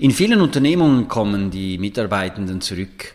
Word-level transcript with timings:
In 0.00 0.10
vielen 0.10 0.40
Unternehmungen 0.40 1.06
kommen 1.06 1.52
die 1.52 1.78
Mitarbeitenden 1.78 2.60
zurück 2.60 3.14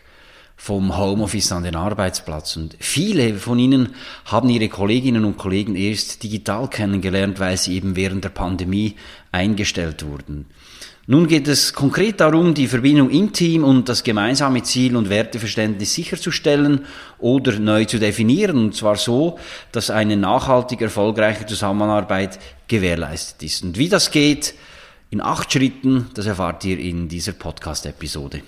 vom 0.56 0.96
Homeoffice 0.96 1.52
an 1.52 1.62
den 1.62 1.76
Arbeitsplatz 1.76 2.56
und 2.56 2.74
viele 2.78 3.34
von 3.34 3.58
ihnen 3.58 3.90
haben 4.24 4.48
ihre 4.48 4.70
Kolleginnen 4.70 5.26
und 5.26 5.36
Kollegen 5.36 5.76
erst 5.76 6.22
digital 6.22 6.68
kennengelernt, 6.68 7.38
weil 7.38 7.58
sie 7.58 7.74
eben 7.74 7.96
während 7.96 8.24
der 8.24 8.30
Pandemie 8.30 8.96
eingestellt 9.30 10.06
wurden. 10.06 10.46
Nun 11.06 11.26
geht 11.26 11.48
es 11.48 11.74
konkret 11.74 12.20
darum, 12.20 12.54
die 12.54 12.66
Verbindung 12.66 13.10
im 13.10 13.32
Team 13.32 13.62
und 13.64 13.88
das 13.90 14.02
gemeinsame 14.02 14.62
Ziel 14.62 14.96
und 14.96 15.10
Werteverständnis 15.10 15.92
sicherzustellen 15.92 16.86
oder 17.18 17.58
neu 17.58 17.84
zu 17.84 17.98
definieren, 17.98 18.56
und 18.56 18.74
zwar 18.74 18.96
so, 18.96 19.38
dass 19.72 19.90
eine 19.90 20.16
nachhaltig 20.16 20.80
erfolgreiche 20.80 21.44
Zusammenarbeit 21.44 22.38
gewährleistet 22.68 23.42
ist. 23.42 23.64
Und 23.64 23.76
wie 23.76 23.88
das 23.88 24.10
geht, 24.10 24.54
in 25.10 25.20
acht 25.20 25.52
Schritten, 25.52 26.06
das 26.14 26.26
erfahrt 26.26 26.64
ihr 26.64 26.78
in 26.78 27.08
dieser 27.08 27.32
Podcast-Episode. 27.32 28.42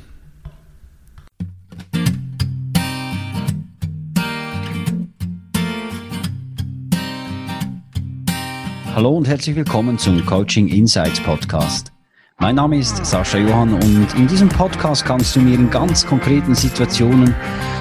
Hallo 8.94 9.16
und 9.16 9.26
herzlich 9.26 9.56
willkommen 9.56 9.98
zum 9.98 10.24
Coaching 10.24 10.68
Insights 10.68 11.18
Podcast. 11.20 11.90
Mein 12.38 12.56
Name 12.56 12.78
ist 12.78 13.04
Sascha 13.04 13.38
Johann 13.38 13.74
und 13.74 14.14
in 14.14 14.28
diesem 14.28 14.48
Podcast 14.48 15.04
kannst 15.04 15.34
du 15.34 15.40
mir 15.40 15.54
in 15.54 15.70
ganz 15.70 16.06
konkreten 16.06 16.54
Situationen 16.54 17.34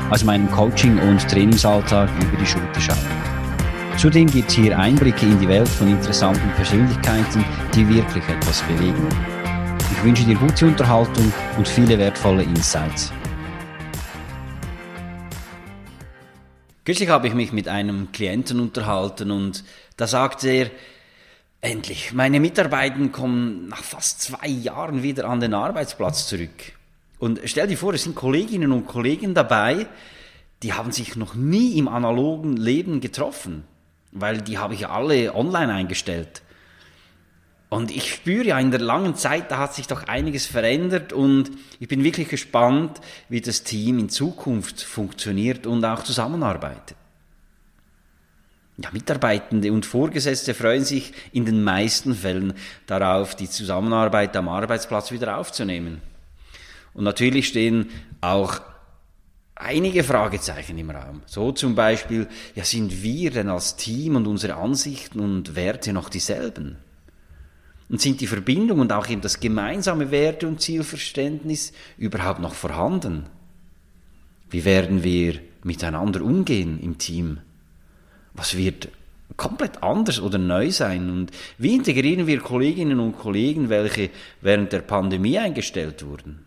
aus 0.10 0.24
meinem 0.24 0.50
Coaching- 0.50 1.00
und 1.00 1.28
Trainingsalltag 1.30 2.10
über 2.20 2.38
die 2.38 2.46
Schulter 2.46 2.80
schauen. 2.80 3.31
Zudem 3.98 4.26
gibt 4.26 4.50
es 4.50 4.56
hier 4.56 4.80
Einblicke 4.80 5.26
in 5.26 5.40
die 5.40 5.48
Welt 5.48 5.68
von 5.68 5.88
interessanten 5.88 6.50
Persönlichkeiten, 6.56 7.46
die 7.76 7.88
wirklich 7.88 8.24
etwas 8.28 8.64
bewegen. 8.64 9.08
Ich 9.92 10.04
wünsche 10.04 10.24
dir 10.24 10.36
gute 10.36 10.66
Unterhaltung 10.66 11.32
und 11.58 11.68
viele 11.68 12.00
wertvolle 12.00 12.42
Insights. 12.42 13.14
Kürzlich 16.84 17.10
habe 17.10 17.28
ich 17.28 17.36
mich 17.36 17.52
mit 17.52 17.68
einem 17.68 18.12
Klienten 18.12 18.60
unterhalten 18.60 19.30
und 19.30 19.64
da 19.98 20.08
sagte 20.08 20.50
er, 20.50 20.72
endlich, 21.60 22.12
meine 22.14 22.40
Mitarbeiter 22.40 23.08
kommen 23.10 23.68
nach 23.68 23.84
fast 23.84 24.22
zwei 24.22 24.48
Jahren 24.48 25.04
wieder 25.04 25.26
an 25.26 25.42
den 25.42 25.54
Arbeitsplatz 25.54 26.28
zurück. 26.28 26.72
Und 27.20 27.40
stell 27.46 27.68
dir 27.68 27.78
vor, 27.78 27.94
es 27.94 28.04
sind 28.04 28.16
Kolleginnen 28.16 28.72
und 28.72 28.88
Kollegen 28.88 29.36
dabei, 29.36 29.86
die 30.64 30.74
haben 30.74 30.92
sich 30.92 31.16
noch 31.16 31.36
nie 31.36 31.78
im 31.78 31.88
analogen 31.88 32.58
Leben 32.58 33.00
getroffen 33.00 33.64
weil 34.12 34.42
die 34.42 34.58
habe 34.58 34.74
ich 34.74 34.88
alle 34.88 35.34
online 35.36 35.74
eingestellt. 35.74 36.42
Und 37.70 37.90
ich 37.90 38.14
spüre 38.14 38.48
ja 38.48 38.60
in 38.60 38.72
der 38.72 38.82
langen 38.82 39.16
Zeit, 39.16 39.50
da 39.50 39.58
hat 39.58 39.74
sich 39.74 39.88
doch 39.88 40.04
einiges 40.04 40.46
verändert 40.46 41.14
und 41.14 41.52
ich 41.80 41.88
bin 41.88 42.04
wirklich 42.04 42.28
gespannt, 42.28 43.00
wie 43.30 43.40
das 43.40 43.64
Team 43.64 43.98
in 43.98 44.10
Zukunft 44.10 44.82
funktioniert 44.82 45.66
und 45.66 45.86
auch 45.86 46.04
zusammenarbeitet. 46.04 46.98
Ja, 48.78 48.90
Mitarbeitende 48.92 49.72
und 49.72 49.86
Vorgesetzte 49.86 50.54
freuen 50.54 50.84
sich 50.84 51.14
in 51.32 51.46
den 51.46 51.64
meisten 51.64 52.14
Fällen 52.14 52.54
darauf, 52.88 53.36
die 53.36 53.50
Zusammenarbeit 53.50 54.36
am 54.36 54.50
Arbeitsplatz 54.50 55.12
wieder 55.12 55.38
aufzunehmen. 55.38 56.02
Und 56.94 57.06
natürlich 57.06 57.48
stehen 57.48 57.90
auch 58.20 58.60
einige 59.62 60.04
Fragezeichen 60.04 60.78
im 60.78 60.90
Raum. 60.90 61.22
So 61.26 61.52
zum 61.52 61.76
Beispiel, 61.76 62.28
ja, 62.56 62.64
sind 62.64 63.04
wir 63.04 63.32
denn 63.32 63.50
als 63.50 63.76
Team 63.76 64.16
und 64.16 64.28
unsere 64.28 64.56
Ansichten 64.56 65.20
und 65.20 65.56
Werte 65.56 65.94
noch 65.94 66.10
dieselben? 66.10 66.78
Und 67.90 68.02
sind 68.02 68.22
die 68.22 68.28
Verbindung 68.28 68.80
und 68.80 68.94
auch 68.94 69.10
eben 69.10 69.22
das 69.22 69.40
gemeinsame 69.40 70.12
Werte- 70.12 70.48
und 70.48 70.62
Zielverständnis 70.62 71.74
überhaupt 71.98 72.40
noch 72.40 72.54
vorhanden? 72.54 73.26
Wie 74.50 74.66
werden 74.66 75.04
wir 75.04 75.40
miteinander 75.64 76.22
umgehen 76.22 76.80
im 76.82 76.98
Team? 76.98 77.40
Was 78.34 78.56
wird 78.56 78.90
komplett 79.38 79.84
anders 79.84 80.20
oder 80.22 80.38
neu 80.38 80.72
sein? 80.72 81.10
Und 81.10 81.32
wie 81.58 81.76
integrieren 81.76 82.28
wir 82.28 82.40
Kolleginnen 82.40 83.00
und 83.00 83.18
Kollegen, 83.18 83.70
welche 83.70 84.10
während 84.42 84.72
der 84.72 84.82
Pandemie 84.82 85.38
eingestellt 85.38 86.06
wurden? 86.06 86.46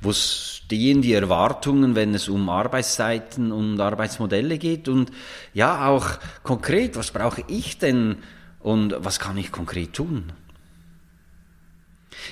Wo 0.00 0.12
stehen 0.12 1.02
die 1.02 1.12
Erwartungen, 1.12 1.94
wenn 1.94 2.14
es 2.14 2.28
um 2.28 2.48
Arbeitszeiten 2.48 3.52
und 3.52 3.80
Arbeitsmodelle 3.80 4.58
geht? 4.58 4.88
Und 4.88 5.10
ja, 5.54 5.88
auch 5.88 6.06
konkret, 6.42 6.96
was 6.96 7.10
brauche 7.10 7.44
ich 7.48 7.78
denn 7.78 8.18
und 8.60 8.94
was 8.98 9.18
kann 9.18 9.36
ich 9.36 9.52
konkret 9.52 9.92
tun? 9.94 10.32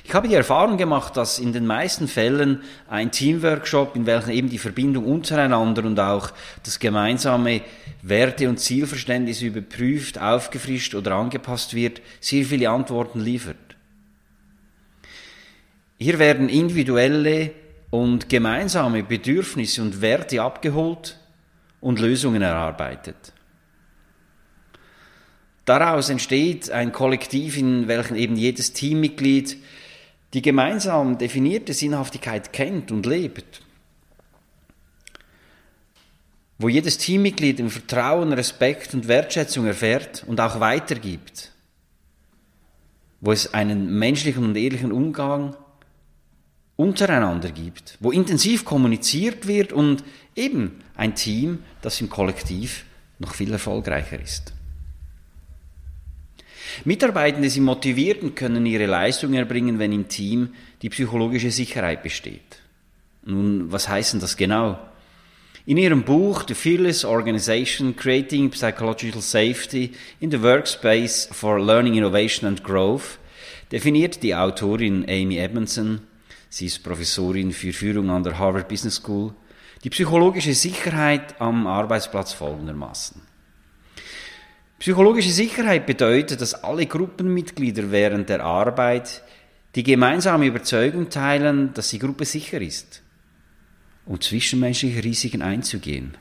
Ich 0.05 0.15
habe 0.15 0.29
die 0.29 0.35
Erfahrung 0.35 0.77
gemacht, 0.77 1.17
dass 1.17 1.39
in 1.39 1.53
den 1.53 1.67
meisten 1.67 2.09
Fällen 2.09 2.63
ein 2.89 3.11
Teamworkshop, 3.11 3.97
in 3.97 4.07
welchem 4.07 4.31
eben 4.31 4.49
die 4.49 4.59
Verbindung 4.59 5.05
untereinander 5.05 5.85
und 5.85 5.99
auch 5.99 6.31
das 6.63 6.79
gemeinsame 6.79 7.63
Werte- 8.03 8.49
und 8.49 8.59
Zielverständnis 8.59 9.43
überprüft, 9.43 10.21
aufgefrischt 10.21 10.95
oder 10.95 11.15
angepasst 11.15 11.75
wird, 11.75 12.01
sehr 12.21 12.45
viele 12.45 12.71
Antworten 12.71 13.21
liefert. 13.21 13.68
Hier 15.99 16.21
werden 16.21 16.49
individuelle 16.49 17.51
und 17.91 18.29
gemeinsame 18.29 19.03
Bedürfnisse 19.03 19.83
und 19.83 20.01
Werte 20.01 20.41
abgeholt 20.41 21.19
und 21.81 21.99
Lösungen 21.99 22.43
erarbeitet. 22.43 23.33
Daraus 25.65 26.09
entsteht 26.09 26.71
ein 26.71 26.93
Kollektiv, 26.93 27.59
in 27.59 27.89
welchem 27.89 28.17
eben 28.17 28.37
jedes 28.37 28.73
Teammitglied 28.73 29.59
die 30.35 30.43
gemeinsam 30.43 31.19
definierte 31.19 31.75
Sinnhaftigkeit 31.75 32.53
kennt 32.53 32.93
und 32.93 33.05
lebt. 33.05 33.63
Wo 36.59 36.69
jedes 36.69 36.99
Teammitglied 36.99 37.61
im 37.61 37.71
Vertrauen, 37.71 38.33
Respekt 38.33 38.95
und 38.95 39.09
Wertschätzung 39.09 39.67
erfährt 39.67 40.25
und 40.27 40.41
auch 40.41 40.61
weitergibt. 40.61 41.53
Wo 43.21 43.33
es 43.33 43.53
einen 43.53 43.99
menschlichen 43.99 44.45
und 44.45 44.57
ehrlichen 44.57 44.93
Umgang 44.93 45.57
untereinander 46.79 47.51
gibt, 47.51 47.99
wo 47.99 48.13
intensiv 48.13 48.65
kommuniziert 48.65 49.49
wird 49.49 49.73
und 49.73 50.05
eben 50.37 50.79
ein 50.97 51.17
Team, 51.17 51.65
das 51.83 52.01
im 52.01 52.09
Kollektiv 52.09 52.85
noch 53.19 53.35
viel 53.35 53.53
erfolgreicher 53.53 54.21
ist. 54.21 54.55
Mitarbeitende 56.85 57.51
sind 57.51 57.65
motiviert 57.65 58.23
und 58.23 58.37
können 58.37 58.65
ihre 58.65 58.87
Leistung 58.87 59.35
erbringen, 59.35 59.81
wenn 59.81 59.93
im 59.93 60.07
Team 60.07 60.51
die 60.81 60.89
psychologische 60.89 61.51
Sicherheit 61.51 62.05
besteht. 62.05 62.61
Nun, 63.25 63.73
was 63.73 63.89
heißt 63.89 64.23
das 64.23 64.37
genau? 64.37 64.79
In 65.67 65.79
ihrem 65.79 66.05
Buch 66.05 66.45
The 66.47 66.55
Fearless 66.55 67.05
Organization 67.05 67.97
Creating 67.97 68.51
Psychological 68.51 69.21
Safety 69.21 69.91
in 70.21 70.31
the 70.31 70.41
Workspace 70.41 71.29
for 71.33 71.61
Learning, 71.61 71.95
Innovation 71.95 72.47
and 72.47 72.63
Growth 72.63 73.19
definiert 73.73 74.23
die 74.23 74.35
Autorin 74.37 75.05
Amy 75.09 75.39
Edmondson 75.39 76.03
Sie 76.51 76.67
ist 76.67 76.83
Professorin 76.83 77.53
für 77.53 77.73
Führung 77.73 78.11
an 78.11 78.23
der 78.23 78.39
Harvard 78.39 78.69
Business 78.69 78.97
School. 78.97 79.35
Die 79.85 79.91
psychologische 79.91 80.55
Sicherheit 80.55 81.41
am 81.41 81.67
Arbeitsplatz 81.67 82.33
folgendermaßen. 82.33 83.21
Psychologische 84.79 85.31
Sicherheit 85.31 85.87
bedeutet, 85.87 86.41
dass 86.41 86.55
alle 86.63 86.87
Gruppenmitglieder 86.87 87.91
während 87.91 88.29
der 88.29 88.45
Arbeit 88.45 89.23
die 89.75 89.83
gemeinsame 89.83 90.47
Überzeugung 90.47 91.11
teilen, 91.11 91.75
dass 91.75 91.91
die 91.91 91.99
Gruppe 91.99 92.25
sicher 92.25 92.61
ist, 92.61 93.03
um 94.07 94.21
zwischenmenschliche 94.21 95.05
Risiken 95.05 95.43
einzugehen. 95.43 96.17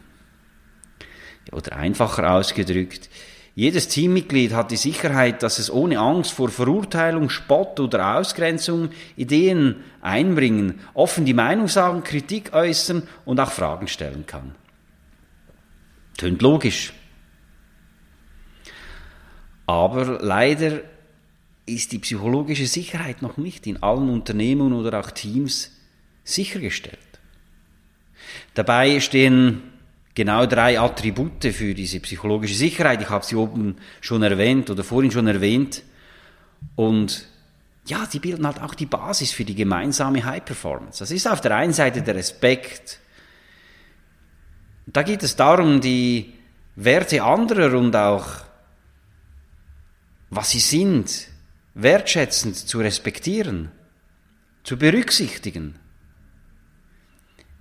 Oder 1.51 1.77
einfacher 1.77 2.33
ausgedrückt, 2.33 3.09
jedes 3.57 3.87
Teammitglied 3.87 4.53
hat 4.53 4.69
die 4.69 4.77
Sicherheit, 4.77 5.41
dass 5.41 5.57
es 5.57 5.71
ohne 5.71 5.97
Angst 5.97 6.31
vor 6.31 6.49
Verurteilung, 6.49 7.31
Spott 7.31 7.79
oder 7.79 8.15
Ausgrenzung 8.15 8.91
Ideen 9.15 9.77
einbringen, 9.99 10.79
offen 10.93 11.25
die 11.25 11.33
Meinung 11.33 11.67
sagen, 11.67 12.03
Kritik 12.03 12.53
äußern 12.53 13.01
und 13.25 13.39
auch 13.39 13.51
Fragen 13.51 13.87
stellen 13.87 14.27
kann. 14.27 14.53
Tönt 16.17 16.43
logisch. 16.43 16.93
Aber 19.65 20.19
leider 20.21 20.81
ist 21.65 21.93
die 21.93 21.99
psychologische 21.99 22.67
Sicherheit 22.67 23.23
noch 23.23 23.37
nicht 23.37 23.65
in 23.65 23.81
allen 23.81 24.09
Unternehmen 24.11 24.71
oder 24.71 24.99
auch 24.99 25.09
Teams 25.09 25.75
sichergestellt. 26.23 26.99
Dabei 28.53 28.99
stehen 28.99 29.63
genau 30.17 30.47
drei 30.47 30.79
Attribute 30.79 31.53
für 31.53 31.75
diese 31.75 31.99
psychologische 31.99 32.55
Sicherheit. 32.55 32.99
Ich 33.03 33.09
habe 33.09 33.23
sie 33.23 33.35
oben 33.35 33.75
schon 34.01 34.23
erwähnt 34.23 34.67
oder 34.71 34.83
vorhin 34.83 35.11
schon 35.11 35.27
erwähnt. 35.27 35.83
Und 36.75 37.27
ja, 37.85 38.07
die 38.11 38.17
bilden 38.17 38.47
halt 38.47 38.59
auch 38.59 38.73
die 38.73 38.87
Basis 38.87 39.31
für 39.31 39.45
die 39.45 39.53
gemeinsame 39.53 40.25
High 40.25 40.43
Performance. 40.43 40.99
Das 40.99 41.11
ist 41.11 41.27
auf 41.27 41.39
der 41.39 41.55
einen 41.55 41.71
Seite 41.71 42.01
der 42.01 42.15
Respekt. 42.15 42.99
Da 44.87 45.03
geht 45.03 45.21
es 45.21 45.35
darum, 45.35 45.81
die 45.81 46.33
Werte 46.75 47.21
anderer 47.21 47.77
und 47.77 47.95
auch 47.95 48.25
was 50.31 50.49
sie 50.49 50.59
sind, 50.59 51.27
wertschätzend 51.75 52.55
zu 52.55 52.79
respektieren, 52.79 53.71
zu 54.63 54.77
berücksichtigen. 54.77 55.75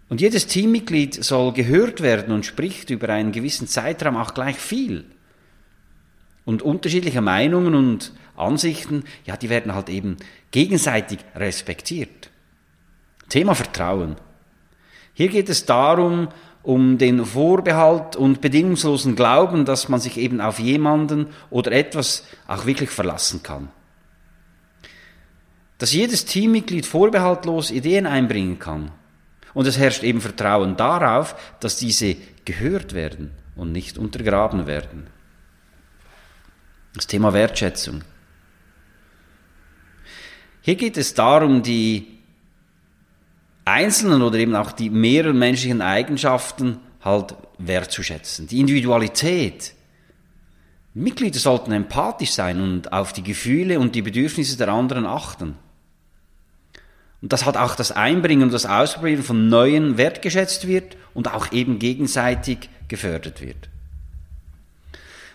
Und 0.09 0.21
jedes 0.21 0.47
Teammitglied 0.47 1.25
soll 1.25 1.53
gehört 1.53 2.01
werden 2.01 2.33
und 2.33 2.47
spricht 2.47 2.91
über 2.91 3.09
einen 3.09 3.33
gewissen 3.33 3.67
Zeitraum 3.67 4.17
auch 4.17 4.35
gleich 4.35 4.57
viel. 4.57 5.05
Und 6.45 6.63
unterschiedliche 6.63 7.21
Meinungen 7.21 7.75
und 7.75 8.13
Ansichten, 8.37 9.05
ja, 9.25 9.37
die 9.37 9.49
werden 9.49 9.75
halt 9.75 9.89
eben 9.89 10.17
gegenseitig 10.53 11.19
respektiert. 11.35 12.31
Thema 13.29 13.55
Vertrauen. 13.55 14.17
Hier 15.15 15.29
geht 15.29 15.49
es 15.49 15.65
darum, 15.65 16.29
um 16.63 16.99
den 16.99 17.25
Vorbehalt 17.25 18.17
und 18.17 18.41
bedingungslosen 18.41 19.17
Glauben, 19.17 19.65
dass 19.65 19.89
man 19.89 20.01
sich 20.01 20.19
eben 20.19 20.41
auf 20.41 20.59
jemanden 20.59 21.29
oder 21.49 21.73
etwas 21.73 22.25
auch 22.47 22.67
wirklich 22.67 22.91
verlassen 22.91 23.43
kann. 23.43 23.71
Dass 25.79 25.93
jedes 25.93 26.25
Teammitglied 26.25 26.87
vorbehaltlos 26.87 27.71
Ideen 27.71 28.07
einbringen 28.07 28.59
kann. 28.59 28.93
Und 29.57 29.67
es 29.67 29.79
herrscht 29.79 30.03
eben 30.03 30.21
Vertrauen 30.21 30.77
darauf, 30.77 31.35
dass 31.61 31.79
diese 31.79 32.15
gehört 32.45 32.93
werden 32.93 33.31
und 33.55 33.73
nicht 33.73 33.97
untergraben 33.97 34.67
werden. 34.67 35.07
Das 36.93 37.07
Thema 37.07 37.33
Wertschätzung. 37.33 38.03
Hier 40.61 40.75
geht 40.75 40.99
es 40.99 41.15
darum, 41.15 41.63
die 41.63 42.19
einzelnen 43.65 44.21
oder 44.21 44.37
eben 44.37 44.55
auch 44.55 44.73
die 44.73 44.91
mehreren 44.91 45.39
menschlichen 45.39 45.81
Eigenschaften 45.81 46.79
halt 47.03 47.35
wertzuschätzen. 47.57 48.49
Die 48.49 48.61
Individualität. 48.61 49.73
Mitglieder 50.93 51.39
sollten 51.39 51.73
empathisch 51.73 52.33
sein 52.33 52.61
und 52.61 52.93
auf 52.93 53.15
die 53.15 53.23
Gefühle 53.23 53.81
und 53.81 53.95
die 53.95 54.03
Bedürfnisse 54.03 54.59
der 54.59 54.69
anderen 54.69 55.07
achten. 55.07 55.57
Und 57.23 57.33
dass 57.33 57.47
halt 57.47 57.57
auch 57.57 57.75
das 57.75 57.93
Einbringen 57.93 58.43
und 58.43 58.53
das 58.53 58.67
Ausprobieren 58.67 59.23
von 59.23 59.49
Neuen 59.49 59.97
wertgeschätzt 59.97 60.67
wird 60.67 60.97
und 61.15 61.33
auch 61.33 61.53
eben 61.53 61.79
gegenseitig 61.79 62.69
gefördert 62.89 63.41
wird. 63.41 63.69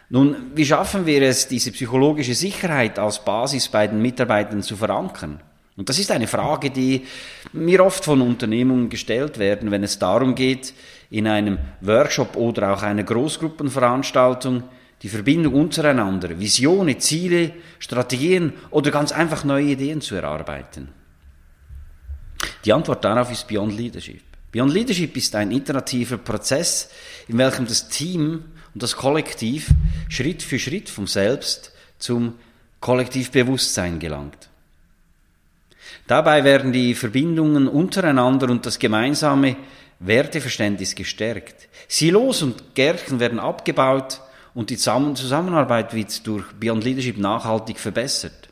Nun, 0.10 0.36
wie 0.56 0.66
schaffen 0.66 1.06
wir 1.06 1.22
es, 1.22 1.48
diese 1.48 1.72
psychologische 1.72 2.36
Sicherheit 2.36 3.00
als 3.00 3.24
Basis 3.24 3.69
bei 3.69 3.88
den 3.88 4.01
Mitarbeitern 4.01 4.62
zu 4.62 4.75
verankern? 4.75 5.39
Und 5.78 5.88
das 5.88 6.00
ist 6.00 6.12
eine 6.12 6.28
Frage, 6.28 6.69
die 6.69 7.06
mir 7.54 7.84
oft 7.84 8.04
von 8.04 8.22
Unternehmungen 8.22 8.89
gestellt 8.89 9.39
werden, 9.39 9.72
wenn 9.72 9.84
es 9.84 10.00
darum 10.00 10.36
geht, 10.36 10.74
in 11.10 11.27
einem 11.27 11.60
Workshop 11.80 12.36
oder 12.36 12.74
auch 12.74 12.84
einer 12.84 13.04
Großgruppenveranstaltung 13.04 14.63
die 15.01 15.10
Verbindung 15.10 15.54
untereinander, 15.54 16.39
Visionen, 16.39 17.00
Ziele, 17.00 17.54
Strategien 17.80 18.54
oder 18.69 18.92
ganz 18.92 19.12
einfach 19.12 19.44
neue 19.44 19.66
Ideen 19.66 20.01
zu 20.01 20.16
erarbeiten. 20.16 20.89
Die 22.66 22.74
Antwort 22.74 23.04
darauf 23.04 23.31
ist 23.31 23.48
Beyond 23.48 23.75
Leadership. 23.75 24.22
Beyond 24.52 24.74
Leadership 24.74 25.16
ist 25.18 25.36
ein 25.36 25.52
iterativer 25.52 26.18
Prozess, 26.18 26.90
in 27.28 27.38
welchem 27.38 27.66
das 27.66 27.88
Team 27.88 28.44
und 28.74 28.84
das 28.84 28.96
Kollektiv 28.96 29.69
Schritt 30.10 30.44
für 30.44 30.60
Schritt 30.60 30.90
vom 30.90 31.08
Selbst 31.08 31.72
zum 31.98 32.36
Kollektivbewusstsein 32.80 34.00
gelangt. 34.00 34.50
Dabei 36.08 36.44
werden 36.44 36.74
die 36.74 36.94
Verbindungen 36.94 37.68
untereinander 37.68 38.50
und 38.50 38.66
das 38.66 38.80
gemeinsame 38.80 39.56
Werteverständnis 40.00 40.96
gestärkt. 40.96 41.69
Silos 41.88 42.42
und 42.42 42.75
Gärchen 42.75 43.19
werden 43.19 43.40
abgebaut 43.40 44.19
und 44.54 44.69
die 44.69 44.78
Zusammenarbeit 44.78 45.94
wird 45.94 46.25
durch 46.28 46.46
Beyond 46.54 46.84
Leadership 46.84 47.18
nachhaltig 47.18 47.80
verbessert. 47.80 48.50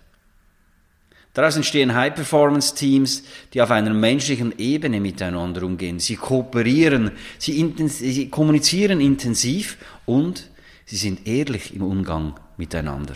Daraus 1.39 1.55
entstehen 1.55 1.95
High-Performance-Teams, 1.95 3.23
die 3.53 3.61
auf 3.61 3.71
einer 3.71 3.93
menschlichen 3.93 4.59
Ebene 4.59 4.99
miteinander 4.99 5.63
umgehen. 5.63 5.97
Sie 5.97 6.17
kooperieren, 6.17 7.11
sie, 7.37 7.73
sie, 7.87 8.29
kommunizieren 8.29 8.99
intensiv 8.99 9.77
und 10.05 10.49
sie 10.85 10.97
sind 10.97 11.25
ehrlich 11.25 11.73
im 11.73 11.83
Umgang 11.83 12.37
miteinander. 12.57 13.13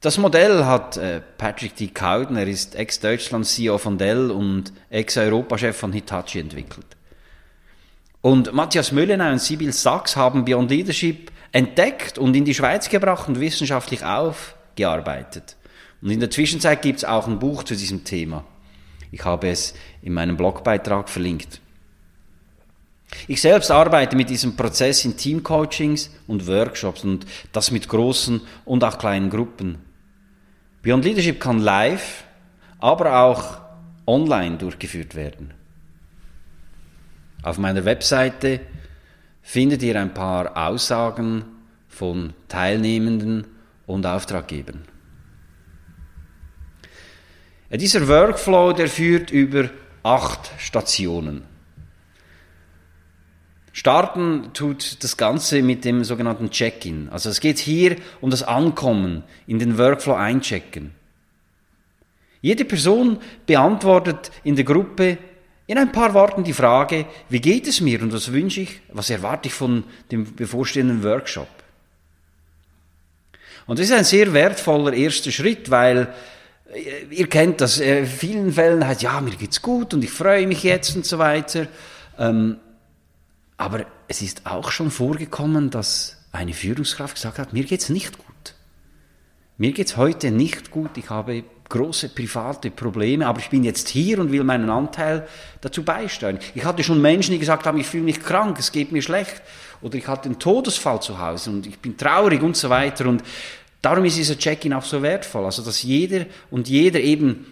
Das 0.00 0.16
Modell 0.16 0.64
hat 0.64 0.96
äh, 0.96 1.20
Patrick 1.36 1.76
D. 1.76 1.88
Cowden, 1.88 2.38
er 2.38 2.46
ist 2.46 2.74
Ex-Deutschland-CEO 2.74 3.76
von 3.76 3.98
Dell 3.98 4.30
und 4.30 4.72
Ex-Europachef 4.88 5.76
von 5.76 5.92
Hitachi 5.92 6.40
entwickelt. 6.40 6.86
Und 8.22 8.54
Matthias 8.54 8.92
Möllenau 8.92 9.32
und 9.32 9.42
Sibyl 9.42 9.74
Sachs 9.74 10.16
haben 10.16 10.46
Beyond 10.46 10.70
Leadership 10.70 11.30
entdeckt 11.52 12.16
und 12.16 12.34
in 12.34 12.46
die 12.46 12.54
Schweiz 12.54 12.88
gebracht 12.88 13.28
und 13.28 13.40
wissenschaftlich 13.40 14.02
auf 14.02 14.54
gearbeitet. 14.76 15.56
Und 16.02 16.10
in 16.10 16.20
der 16.20 16.30
Zwischenzeit 16.30 16.82
gibt 16.82 16.98
es 16.98 17.04
auch 17.04 17.26
ein 17.26 17.38
Buch 17.38 17.64
zu 17.64 17.74
diesem 17.74 18.04
Thema. 18.04 18.44
Ich 19.10 19.24
habe 19.24 19.48
es 19.48 19.74
in 20.02 20.12
meinem 20.12 20.36
Blogbeitrag 20.36 21.08
verlinkt. 21.08 21.60
Ich 23.28 23.40
selbst 23.40 23.70
arbeite 23.70 24.16
mit 24.16 24.28
diesem 24.28 24.56
Prozess 24.56 25.04
in 25.04 25.16
Teamcoachings 25.16 26.10
und 26.26 26.46
Workshops 26.46 27.04
und 27.04 27.26
das 27.52 27.70
mit 27.70 27.88
großen 27.88 28.40
und 28.64 28.84
auch 28.84 28.98
kleinen 28.98 29.30
Gruppen. 29.30 29.78
Beyond 30.82 31.04
Leadership 31.04 31.40
kann 31.40 31.60
live, 31.60 32.24
aber 32.80 33.20
auch 33.20 33.60
online 34.06 34.58
durchgeführt 34.58 35.14
werden. 35.14 35.54
Auf 37.42 37.58
meiner 37.58 37.84
Webseite 37.84 38.60
findet 39.42 39.82
ihr 39.82 40.00
ein 40.00 40.12
paar 40.12 40.56
Aussagen 40.56 41.44
von 41.88 42.34
Teilnehmenden 42.48 43.46
und 43.86 44.06
Auftraggebern. 44.06 44.82
Ja, 47.70 47.76
dieser 47.76 48.06
Workflow, 48.06 48.72
der 48.72 48.88
führt 48.88 49.30
über 49.30 49.70
acht 50.02 50.50
Stationen. 50.58 51.42
Starten 53.72 54.50
tut 54.52 55.02
das 55.02 55.16
Ganze 55.16 55.60
mit 55.60 55.84
dem 55.84 56.04
sogenannten 56.04 56.50
Check-in. 56.50 57.08
Also 57.08 57.28
es 57.28 57.40
geht 57.40 57.58
hier 57.58 57.96
um 58.20 58.30
das 58.30 58.44
Ankommen, 58.44 59.24
in 59.48 59.58
den 59.58 59.78
Workflow 59.78 60.14
einchecken. 60.14 60.92
Jede 62.40 62.64
Person 62.64 63.18
beantwortet 63.46 64.30
in 64.44 64.54
der 64.54 64.64
Gruppe 64.64 65.18
in 65.66 65.78
ein 65.78 65.90
paar 65.90 66.14
Worten 66.14 66.44
die 66.44 66.52
Frage, 66.52 67.06
wie 67.30 67.40
geht 67.40 67.66
es 67.66 67.80
mir 67.80 68.00
und 68.02 68.12
was 68.12 68.32
wünsche 68.32 68.60
ich, 68.60 68.80
was 68.92 69.10
erwarte 69.10 69.48
ich 69.48 69.54
von 69.54 69.84
dem 70.12 70.36
bevorstehenden 70.36 71.02
Workshop. 71.02 71.48
Und 73.66 73.78
das 73.78 73.86
ist 73.86 73.92
ein 73.92 74.04
sehr 74.04 74.32
wertvoller 74.32 74.92
erster 74.92 75.30
Schritt, 75.30 75.70
weil 75.70 76.12
äh, 76.72 77.04
ihr 77.10 77.28
kennt 77.28 77.60
das, 77.60 77.78
in 77.78 78.04
äh, 78.04 78.06
vielen 78.06 78.52
Fällen 78.52 78.86
heißt, 78.86 79.02
ja, 79.02 79.20
mir 79.20 79.36
geht's 79.36 79.62
gut 79.62 79.94
und 79.94 80.04
ich 80.04 80.10
freue 80.10 80.46
mich 80.46 80.62
jetzt 80.62 80.94
und 80.96 81.06
so 81.06 81.18
weiter. 81.18 81.66
Ähm, 82.18 82.58
aber 83.56 83.86
es 84.08 84.22
ist 84.22 84.46
auch 84.46 84.70
schon 84.70 84.90
vorgekommen, 84.90 85.70
dass 85.70 86.16
eine 86.32 86.52
Führungskraft 86.52 87.14
gesagt 87.14 87.38
hat, 87.38 87.52
mir 87.52 87.64
geht's 87.64 87.88
nicht 87.88 88.18
gut. 88.18 88.54
Mir 89.56 89.72
geht's 89.72 89.96
heute 89.96 90.30
nicht 90.30 90.70
gut, 90.70 90.96
ich 90.96 91.08
habe 91.10 91.44
große 91.68 92.10
private 92.10 92.70
Probleme, 92.70 93.26
aber 93.26 93.38
ich 93.38 93.50
bin 93.50 93.64
jetzt 93.64 93.88
hier 93.88 94.18
und 94.18 94.32
will 94.32 94.44
meinen 94.44 94.68
Anteil 94.68 95.26
dazu 95.60 95.82
beisteuern. 95.82 96.38
Ich 96.54 96.64
hatte 96.64 96.82
schon 96.82 97.00
Menschen, 97.00 97.32
die 97.32 97.38
gesagt 97.38 97.66
haben, 97.66 97.78
ich 97.78 97.86
fühle 97.86 98.04
mich 98.04 98.20
krank, 98.20 98.58
es 98.58 98.72
geht 98.72 98.92
mir 98.92 99.00
schlecht 99.00 99.42
oder 99.84 99.98
ich 99.98 100.08
hatte 100.08 100.30
einen 100.30 100.38
Todesfall 100.38 101.02
zu 101.02 101.18
Hause 101.18 101.50
und 101.50 101.66
ich 101.66 101.78
bin 101.78 101.94
traurig 101.98 102.42
und 102.42 102.56
so 102.56 102.70
weiter. 102.70 103.06
Und 103.06 103.22
darum 103.82 104.06
ist 104.06 104.16
dieser 104.16 104.38
Check-in 104.38 104.72
auch 104.72 104.82
so 104.82 105.02
wertvoll, 105.02 105.44
also 105.44 105.62
dass 105.62 105.82
jeder 105.82 106.24
und 106.50 106.70
jeder 106.70 107.00
eben 107.00 107.44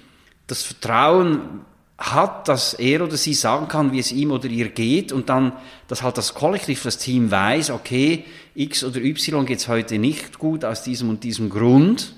das 0.46 0.62
Vertrauen 0.62 1.60
hat, 1.98 2.48
dass 2.48 2.72
er 2.72 3.02
oder 3.04 3.18
sie 3.18 3.34
sagen 3.34 3.68
kann, 3.68 3.92
wie 3.92 3.98
es 3.98 4.12
ihm 4.12 4.30
oder 4.30 4.46
ihr 4.46 4.70
geht. 4.70 5.12
Und 5.12 5.28
dann, 5.28 5.52
dass 5.88 6.02
halt 6.02 6.16
das 6.16 6.32
Kollektiv, 6.32 6.82
das 6.82 6.96
Team 6.96 7.30
weiß, 7.30 7.68
okay, 7.68 8.24
X 8.54 8.82
oder 8.82 9.02
Y 9.02 9.44
geht 9.44 9.58
es 9.58 9.68
heute 9.68 9.98
nicht 9.98 10.38
gut 10.38 10.64
aus 10.64 10.82
diesem 10.82 11.10
und 11.10 11.24
diesem 11.24 11.50
Grund. 11.50 12.14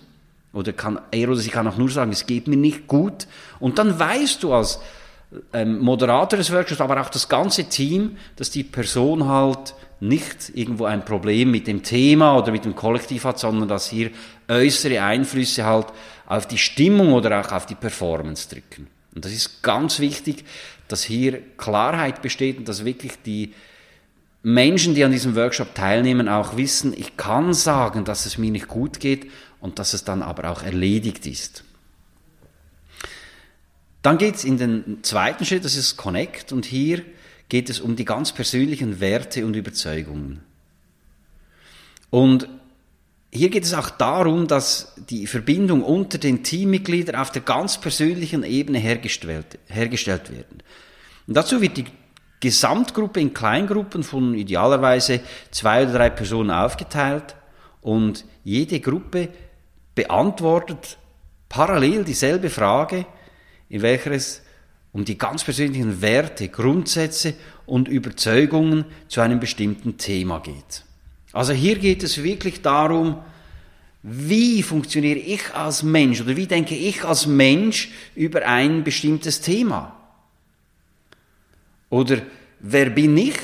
Oder 0.53 0.73
kann, 0.73 1.01
er 1.11 1.29
oder 1.29 1.41
sie 1.41 1.51
kann 1.51 1.67
auch 1.67 1.77
nur 1.77 1.91
sagen, 1.91 2.13
es 2.13 2.27
geht 2.27 2.47
mir 2.47 2.57
nicht 2.57 2.87
gut. 2.87 3.27
Und 3.59 3.81
dann 3.81 3.99
weißt 3.99 4.45
du 4.45 4.55
als 4.55 4.79
ähm, 5.53 5.79
Moderator 5.79 6.37
des 6.39 6.53
Workshops, 6.53 6.81
aber 6.81 7.01
auch 7.01 7.09
das 7.09 7.29
ganze 7.29 7.65
Team, 7.65 8.17
dass 8.37 8.51
die 8.51 8.65
Person 8.65 9.29
halt 9.29 9.75
nicht 10.01 10.53
irgendwo 10.55 10.85
ein 10.85 11.05
Problem 11.05 11.51
mit 11.51 11.67
dem 11.67 11.83
Thema 11.83 12.37
oder 12.37 12.53
mit 12.53 12.65
dem 12.65 12.77
Kollektiv 12.77 13.25
hat, 13.25 13.39
sondern 13.39 13.69
dass 13.69 13.89
hier 13.89 14.11
äußere 14.49 15.03
Einflüsse 15.03 15.65
halt 15.65 15.87
auf 16.27 16.47
die 16.47 16.59
Stimmung 16.59 17.13
oder 17.13 17.41
auch 17.41 17.53
auf 17.53 17.67
die 17.67 17.75
Performance 17.75 18.49
drücken. 18.49 18.89
Und 19.15 19.25
das 19.25 19.33
ist 19.33 19.63
ganz 19.63 20.01
wichtig, 20.01 20.45
dass 20.89 21.05
hier 21.05 21.41
Klarheit 21.57 22.21
besteht 22.23 22.59
und 22.59 22.69
dass 22.69 22.85
wirklich 22.85 23.13
die 23.25 23.55
Menschen, 24.43 24.95
die 24.95 25.05
an 25.05 25.13
diesem 25.13 25.37
Workshop 25.37 25.75
teilnehmen, 25.75 26.29
auch 26.29 26.57
wissen, 26.57 26.93
ich 26.95 27.17
kann 27.17 27.55
sagen, 27.55 28.05
dass 28.05 28.27
es 28.27 28.37
mir 28.37 28.51
nicht 28.51 28.69
gut 28.69 29.01
geht 29.01 29.31
und 29.61 29.79
dass 29.79 29.95
es 29.95 30.05
dann 30.05 30.23
aber 30.23 30.51
auch 30.51 30.63
erledigt 30.63 31.27
ist. 31.27 31.65
Dann 34.05 34.19
geht 34.19 34.35
es 34.35 34.45
in 34.45 34.59
den 34.59 34.99
zweiten 35.03 35.47
Schritt, 35.47 35.65
das 35.65 35.77
ist 35.77 35.97
Connect 35.97 36.53
und 36.53 36.67
hier 36.67 37.03
geht 37.49 37.71
es 37.71 37.81
um 37.81 37.97
die 37.97 38.05
ganz 38.05 38.33
persönlichen 38.33 39.01
Werte 39.01 39.47
und 39.47 39.57
Überzeugungen. 39.57 40.43
Und 42.11 42.47
hier 43.33 43.49
geht 43.49 43.65
es 43.65 43.73
auch 43.73 43.89
darum, 43.89 44.47
dass 44.47 44.93
die 45.09 45.27
Verbindung 45.27 45.83
unter 45.83 46.19
den 46.19 46.45
Teammitgliedern 46.45 47.17
auf 47.17 47.33
der 47.33 47.41
ganz 47.41 47.81
persönlichen 47.81 48.43
Ebene 48.43 48.79
hergestellt, 48.79 49.59
hergestellt 49.69 50.31
werden. 50.31 50.63
Und 51.27 51.35
dazu 51.35 51.63
wird 51.63 51.79
die 51.79 51.87
Gesamtgruppe 52.41 53.23
in 53.23 53.33
Kleingruppen 53.33 54.03
von 54.03 54.35
idealerweise 54.35 55.21
zwei 55.51 55.85
oder 55.85 55.95
drei 55.95 56.11
Personen 56.11 56.51
aufgeteilt 56.51 57.37
und 57.81 58.27
jede 58.45 58.81
Gruppe 58.81 59.31
beantwortet 59.95 60.99
parallel 61.49 62.05
dieselbe 62.05 62.51
Frage, 62.51 63.07
in 63.69 63.83
welcher 63.83 64.13
es 64.13 64.43
um 64.93 65.05
die 65.05 65.19
ganz 65.19 65.43
persönlichen 65.43 66.01
Werte, 66.01 66.49
Grundsätze 66.49 67.35
und 67.67 67.89
Überzeugungen 67.89 68.85
zu 69.09 69.21
einem 69.21 69.41
bestimmten 69.41 69.99
Thema 69.99 70.39
geht. 70.39 70.85
Also 71.33 71.53
hier 71.53 71.77
geht 71.79 72.05
es 72.05 72.23
wirklich 72.23 72.63
darum, 72.63 73.19
wie 74.05 74.63
funktioniere 74.63 75.19
ich 75.19 75.53
als 75.53 75.83
Mensch 75.83 76.21
oder 76.21 76.37
wie 76.37 76.47
denke 76.47 76.77
ich 76.77 77.03
als 77.05 77.27
Mensch 77.27 77.91
über 78.15 78.47
ein 78.47 78.85
bestimmtes 78.85 79.41
Thema? 79.41 79.97
Oder 81.91 82.23
wer 82.61 82.91
bin 82.91 83.17
ich 83.17 83.39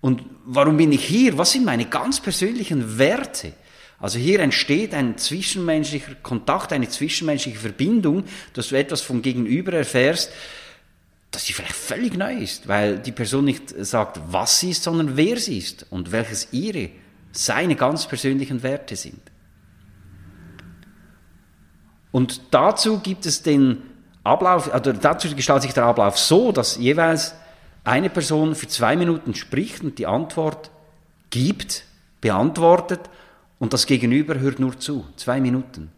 und 0.00 0.22
warum 0.44 0.76
bin 0.76 0.90
ich 0.90 1.04
hier? 1.04 1.38
Was 1.38 1.52
sind 1.52 1.64
meine 1.64 1.84
ganz 1.84 2.18
persönlichen 2.18 2.98
Werte? 2.98 3.52
Also 3.98 4.18
hier 4.18 4.40
entsteht 4.40 4.92
ein 4.92 5.16
zwischenmenschlicher 5.16 6.14
Kontakt, 6.22 6.72
eine 6.72 6.88
zwischenmenschliche 6.88 7.58
Verbindung, 7.58 8.24
dass 8.52 8.68
du 8.68 8.76
etwas 8.76 9.00
vom 9.00 9.22
Gegenüber 9.22 9.72
erfährst, 9.72 10.30
das 11.30 11.44
sie 11.44 11.52
vielleicht 11.52 11.74
völlig 11.74 12.16
neu 12.16 12.34
ist, 12.34 12.68
weil 12.68 12.98
die 12.98 13.12
Person 13.12 13.44
nicht 13.44 13.74
sagt, 13.78 14.20
was 14.28 14.60
sie 14.60 14.70
ist, 14.70 14.82
sondern 14.82 15.16
wer 15.16 15.38
sie 15.38 15.58
ist 15.58 15.86
und 15.90 16.12
welches 16.12 16.48
ihre 16.52 16.90
seine 17.32 17.76
ganz 17.76 18.06
persönlichen 18.06 18.62
Werte 18.62 18.96
sind. 18.96 19.20
Und 22.12 22.40
dazu 22.50 23.00
gibt 23.00 23.26
es 23.26 23.42
den 23.42 23.82
Ablauf, 24.24 24.72
also 24.72 24.92
dazu 24.92 25.34
gestaltet 25.34 25.64
sich 25.64 25.74
der 25.74 25.84
Ablauf 25.84 26.18
so, 26.18 26.52
dass 26.52 26.76
jeweils 26.76 27.34
eine 27.84 28.10
Person 28.10 28.54
für 28.54 28.68
zwei 28.68 28.96
Minuten 28.96 29.34
spricht 29.34 29.82
und 29.82 29.98
die 29.98 30.06
Antwort 30.06 30.70
gibt, 31.30 31.84
beantwortet 32.20 33.00
und 33.58 33.72
das 33.72 33.86
Gegenüber 33.86 34.38
hört 34.38 34.58
nur 34.58 34.78
zu. 34.78 35.04
Zwei 35.16 35.40
Minuten. 35.40 35.90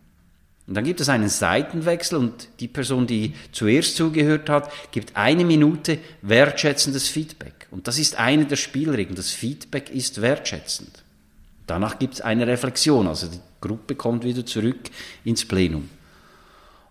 Und 0.67 0.75
dann 0.75 0.85
gibt 0.85 1.01
es 1.01 1.09
einen 1.09 1.31
Seitenwechsel 1.31 2.19
und 2.19 2.49
die 2.61 2.69
Person, 2.69 3.07
die 3.07 3.33
zuerst 3.53 3.97
zugehört 3.97 4.51
hat, 4.51 4.71
gibt 4.93 5.17
eine 5.17 5.45
Minute 5.45 5.99
wertschätzendes 6.21 7.09
Feedback. 7.09 7.67
Und 7.71 7.89
das 7.89 7.99
ist 7.99 8.19
eine 8.19 8.45
der 8.45 8.57
Spielregeln. 8.57 9.17
Das 9.17 9.31
Feedback 9.31 9.89
ist 9.89 10.21
wertschätzend. 10.21 11.03
Danach 11.67 11.99
gibt 11.99 12.15
es 12.15 12.21
eine 12.21 12.47
Reflexion, 12.47 13.07
also 13.07 13.27
die 13.29 13.41
Gruppe 13.61 13.95
kommt 13.95 14.25
wieder 14.25 14.45
zurück 14.45 14.91
ins 15.25 15.45
Plenum. 15.45 15.89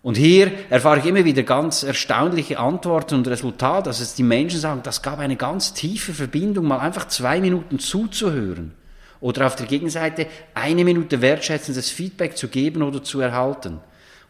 Und 0.02 0.16
hier 0.16 0.52
erfahre 0.70 1.00
ich 1.00 1.06
immer 1.06 1.24
wieder 1.24 1.42
ganz 1.42 1.82
erstaunliche 1.82 2.58
Antworten 2.58 3.16
und 3.16 3.28
Resultate, 3.28 3.84
dass 3.84 4.00
es 4.00 4.14
die 4.14 4.22
Menschen 4.22 4.60
sagen, 4.60 4.80
das 4.84 5.02
gab 5.02 5.18
eine 5.18 5.36
ganz 5.36 5.72
tiefe 5.74 6.14
Verbindung, 6.14 6.66
mal 6.66 6.78
einfach 6.78 7.08
zwei 7.08 7.40
Minuten 7.40 7.78
zuzuhören 7.78 8.72
oder 9.20 9.46
auf 9.46 9.56
der 9.56 9.66
Gegenseite 9.66 10.26
eine 10.54 10.84
Minute 10.84 11.20
wertschätzendes 11.20 11.90
Feedback 11.90 12.36
zu 12.36 12.48
geben 12.48 12.82
oder 12.82 13.02
zu 13.02 13.20
erhalten. 13.20 13.80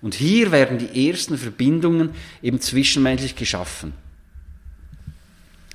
Und 0.00 0.14
hier 0.14 0.52
werden 0.52 0.78
die 0.78 1.08
ersten 1.08 1.36
Verbindungen 1.36 2.10
eben 2.42 2.60
zwischenmenschlich 2.60 3.34
geschaffen. 3.34 3.92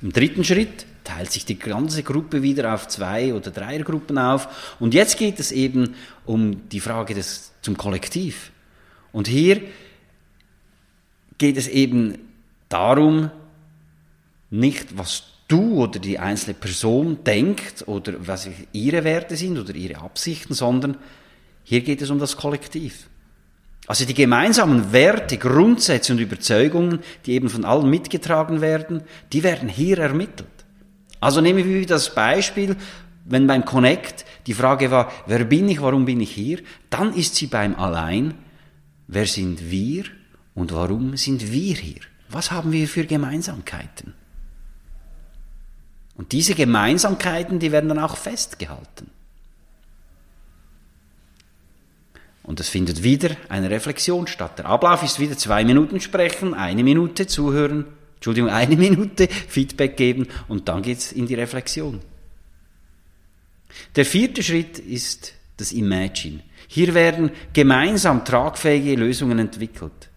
Im 0.02 0.12
dritten 0.12 0.44
Schritt 0.44 0.86
teilt 1.04 1.30
sich 1.30 1.44
die 1.44 1.58
ganze 1.58 2.02
Gruppe 2.02 2.42
wieder 2.42 2.74
auf 2.74 2.88
zwei 2.88 3.34
oder 3.34 3.50
drei 3.50 3.78
Gruppen 3.78 4.18
auf. 4.18 4.76
Und 4.80 4.94
jetzt 4.94 5.18
geht 5.18 5.38
es 5.38 5.52
eben 5.52 5.94
um 6.24 6.68
die 6.70 6.80
Frage 6.80 7.14
des, 7.14 7.52
zum 7.60 7.76
Kollektiv. 7.76 8.50
Und 9.12 9.28
hier 9.28 9.60
geht 11.38 11.56
es 11.56 11.68
eben 11.68 12.18
darum, 12.68 13.30
nicht 14.50 14.96
was 14.96 15.33
du 15.54 15.74
oder 15.82 15.98
die 15.98 16.18
einzelne 16.18 16.54
Person 16.54 17.18
denkt 17.24 17.86
oder 17.86 18.14
was 18.18 18.48
ihre 18.72 19.04
Werte 19.04 19.36
sind 19.36 19.58
oder 19.58 19.74
ihre 19.74 20.00
Absichten, 20.00 20.54
sondern 20.54 20.96
hier 21.62 21.80
geht 21.82 22.02
es 22.02 22.10
um 22.10 22.18
das 22.18 22.36
Kollektiv. 22.36 23.08
Also 23.86 24.04
die 24.04 24.14
gemeinsamen 24.14 24.92
Werte, 24.92 25.36
Grundsätze 25.36 26.12
und 26.12 26.18
Überzeugungen, 26.18 27.00
die 27.24 27.32
eben 27.32 27.48
von 27.48 27.64
allen 27.64 27.88
mitgetragen 27.88 28.60
werden, 28.60 29.02
die 29.32 29.42
werden 29.42 29.68
hier 29.68 29.98
ermittelt. 29.98 30.48
Also 31.20 31.40
nehmen 31.40 31.64
wir 31.64 31.86
das 31.86 32.14
Beispiel, 32.14 32.76
wenn 33.24 33.46
beim 33.46 33.64
Connect 33.64 34.24
die 34.46 34.54
Frage 34.54 34.90
war, 34.90 35.12
wer 35.26 35.44
bin 35.44 35.68
ich, 35.68 35.80
warum 35.80 36.04
bin 36.04 36.20
ich 36.20 36.32
hier, 36.32 36.58
dann 36.90 37.14
ist 37.14 37.36
sie 37.36 37.46
beim 37.46 37.74
Allein, 37.76 38.34
wer 39.06 39.26
sind 39.26 39.70
wir 39.70 40.04
und 40.54 40.72
warum 40.72 41.16
sind 41.16 41.52
wir 41.52 41.74
hier? 41.74 42.00
Was 42.28 42.50
haben 42.50 42.72
wir 42.72 42.88
für 42.88 43.04
Gemeinsamkeiten? 43.04 44.23
Und 46.16 46.32
diese 46.32 46.54
Gemeinsamkeiten, 46.54 47.58
die 47.58 47.72
werden 47.72 47.88
dann 47.88 47.98
auch 47.98 48.16
festgehalten. 48.16 49.10
Und 52.44 52.60
es 52.60 52.68
findet 52.68 53.02
wieder 53.02 53.36
eine 53.48 53.70
Reflexion 53.70 54.26
statt. 54.26 54.58
Der 54.58 54.66
Ablauf 54.66 55.02
ist 55.02 55.18
wieder 55.18 55.36
zwei 55.36 55.64
Minuten 55.64 56.00
sprechen, 56.00 56.54
eine 56.54 56.84
Minute 56.84 57.26
zuhören, 57.26 57.86
Entschuldigung, 58.16 58.50
eine 58.50 58.76
Minute 58.76 59.28
Feedback 59.28 59.96
geben 59.96 60.28
und 60.46 60.68
dann 60.68 60.82
geht's 60.82 61.10
in 61.10 61.26
die 61.26 61.34
Reflexion. 61.34 62.00
Der 63.96 64.04
vierte 64.04 64.42
Schritt 64.42 64.78
ist 64.78 65.32
das 65.56 65.72
Imagine. 65.72 66.40
Hier 66.68 66.94
werden 66.94 67.30
gemeinsam 67.52 68.24
tragfähige 68.24 68.94
Lösungen 68.94 69.38
entwickelt. 69.38 70.10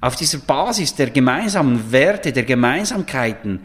Auf 0.00 0.16
dieser 0.16 0.38
Basis 0.38 0.94
der 0.94 1.10
gemeinsamen 1.10 1.90
Werte, 1.90 2.32
der 2.32 2.44
Gemeinsamkeiten, 2.44 3.60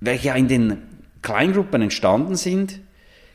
welche 0.00 0.28
ja 0.28 0.34
in 0.34 0.48
den 0.48 0.78
Kleingruppen 1.22 1.82
entstanden 1.82 2.34
sind, 2.34 2.80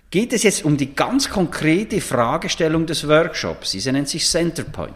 geht 0.09 0.33
es 0.33 0.43
jetzt 0.43 0.65
um 0.65 0.77
die 0.77 0.93
ganz 0.93 1.29
konkrete 1.29 2.01
Fragestellung 2.01 2.85
des 2.85 3.07
Workshops. 3.07 3.71
Diese 3.71 3.91
nennt 3.91 4.09
sich 4.09 4.27
Centerpoint. 4.27 4.93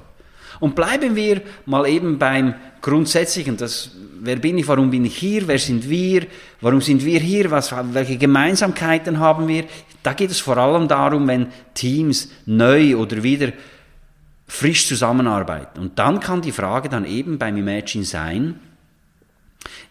Und 0.59 0.75
bleiben 0.75 1.15
wir 1.15 1.41
mal 1.65 1.87
eben 1.87 2.19
beim 2.19 2.53
Grundsätzlichen, 2.81 3.57
das, 3.57 3.91
wer 4.19 4.35
bin 4.35 4.57
ich, 4.57 4.67
warum 4.67 4.91
bin 4.91 5.05
ich 5.05 5.17
hier, 5.17 5.47
wer 5.47 5.57
sind 5.57 5.89
wir, 5.89 6.27
warum 6.61 6.81
sind 6.81 7.03
wir 7.03 7.19
hier, 7.19 7.49
was, 7.49 7.73
welche 7.93 8.17
Gemeinsamkeiten 8.17 9.19
haben 9.19 9.47
wir. 9.47 9.65
Da 10.03 10.13
geht 10.13 10.29
es 10.29 10.39
vor 10.39 10.57
allem 10.57 10.87
darum, 10.87 11.27
wenn 11.27 11.47
Teams 11.73 12.29
neu 12.45 12.95
oder 12.95 13.23
wieder 13.23 13.53
frisch 14.51 14.85
zusammenarbeiten. 14.85 15.79
Und 15.79 15.97
dann 15.97 16.19
kann 16.19 16.41
die 16.41 16.51
Frage 16.51 16.89
dann 16.89 17.05
eben 17.05 17.39
beim 17.39 17.55
Imagine 17.55 18.03
sein, 18.03 18.59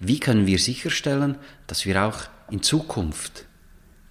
wie 0.00 0.20
können 0.20 0.46
wir 0.46 0.58
sicherstellen, 0.58 1.38
dass 1.66 1.86
wir 1.86 2.04
auch 2.04 2.24
in 2.50 2.62
Zukunft 2.62 3.46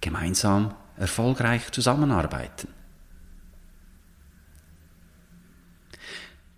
gemeinsam 0.00 0.74
erfolgreich 0.98 1.70
zusammenarbeiten. 1.70 2.66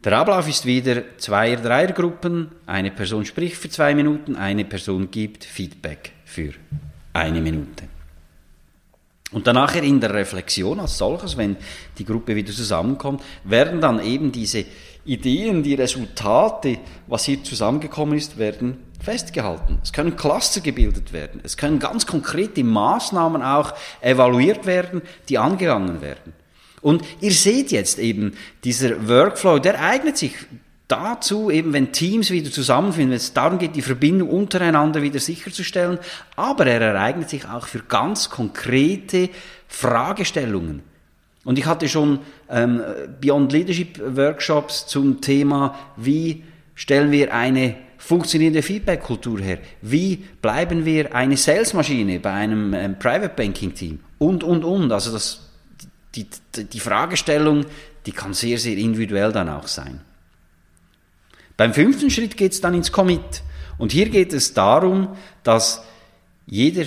Der 0.02 0.16
Ablauf 0.18 0.48
ist 0.48 0.64
wieder 0.64 1.18
Zweier-, 1.18 1.60
Dreiergruppen. 1.60 2.50
Eine 2.64 2.92
Person 2.92 3.26
spricht 3.26 3.58
für 3.58 3.68
zwei 3.68 3.94
Minuten, 3.94 4.36
eine 4.36 4.64
Person 4.64 5.10
gibt 5.10 5.44
Feedback 5.44 6.12
für 6.24 6.54
eine 7.12 7.42
Minute. 7.42 7.91
Und 9.32 9.46
dann 9.46 9.54
nachher 9.54 9.82
in 9.82 10.00
der 10.00 10.12
Reflexion 10.12 10.78
als 10.78 10.98
solches, 10.98 11.36
wenn 11.36 11.56
die 11.98 12.04
Gruppe 12.04 12.36
wieder 12.36 12.52
zusammenkommt, 12.52 13.22
werden 13.44 13.80
dann 13.80 14.02
eben 14.04 14.30
diese 14.30 14.64
Ideen, 15.04 15.62
die 15.62 15.74
Resultate, 15.74 16.78
was 17.08 17.24
hier 17.24 17.42
zusammengekommen 17.42 18.16
ist, 18.16 18.38
werden 18.38 18.84
festgehalten. 19.00 19.78
Es 19.82 19.92
können 19.92 20.16
Cluster 20.16 20.60
gebildet 20.60 21.12
werden. 21.12 21.40
Es 21.42 21.56
können 21.56 21.78
ganz 21.78 22.06
konkrete 22.06 22.62
Maßnahmen 22.62 23.42
auch 23.42 23.74
evaluiert 24.00 24.64
werden, 24.64 25.02
die 25.28 25.38
angegangen 25.38 26.00
werden. 26.02 26.34
Und 26.82 27.02
ihr 27.20 27.32
seht 27.32 27.72
jetzt 27.72 27.98
eben, 27.98 28.36
dieser 28.64 29.08
Workflow, 29.08 29.58
der 29.58 29.80
eignet 29.80 30.18
sich 30.18 30.34
dazu, 30.92 31.50
eben 31.50 31.72
wenn 31.72 31.92
Teams 31.92 32.30
wieder 32.30 32.50
zusammenfinden, 32.50 33.10
wenn 33.10 33.16
es 33.16 33.32
darum 33.32 33.58
geht, 33.58 33.74
die 33.74 33.82
Verbindung 33.82 34.28
untereinander 34.28 35.02
wieder 35.02 35.18
sicherzustellen, 35.18 35.98
aber 36.36 36.66
er 36.66 36.80
ereignet 36.80 37.30
sich 37.30 37.48
auch 37.48 37.66
für 37.66 37.80
ganz 37.80 38.30
konkrete 38.30 39.30
Fragestellungen. 39.68 40.82
Und 41.44 41.58
ich 41.58 41.66
hatte 41.66 41.88
schon 41.88 42.20
ähm, 42.48 42.82
Beyond 43.20 43.52
Leadership 43.52 44.00
Workshops 44.16 44.86
zum 44.86 45.20
Thema, 45.20 45.74
wie 45.96 46.44
stellen 46.74 47.10
wir 47.10 47.34
eine 47.34 47.74
funktionierende 47.98 48.62
Feedback-Kultur 48.62 49.40
her? 49.40 49.58
Wie 49.80 50.24
bleiben 50.40 50.84
wir 50.84 51.14
eine 51.14 51.36
Salesmaschine 51.36 52.20
bei 52.20 52.32
einem 52.32 52.74
ähm, 52.74 52.98
Private 52.98 53.34
Banking 53.34 53.74
Team? 53.74 54.00
Und, 54.18 54.44
und, 54.44 54.62
und. 54.62 54.92
Also 54.92 55.12
das 55.12 55.40
die, 56.14 56.26
die 56.56 56.80
Fragestellung, 56.80 57.64
die 58.06 58.12
kann 58.12 58.34
sehr, 58.34 58.58
sehr 58.58 58.76
individuell 58.76 59.32
dann 59.32 59.48
auch 59.48 59.66
sein. 59.66 60.00
Beim 61.62 61.74
fünften 61.74 62.10
Schritt 62.10 62.36
geht 62.36 62.50
es 62.50 62.60
dann 62.60 62.74
ins 62.74 62.90
Commit. 62.90 63.44
Und 63.78 63.92
hier 63.92 64.08
geht 64.08 64.32
es 64.32 64.52
darum, 64.52 65.10
dass 65.44 65.84
jeder 66.44 66.86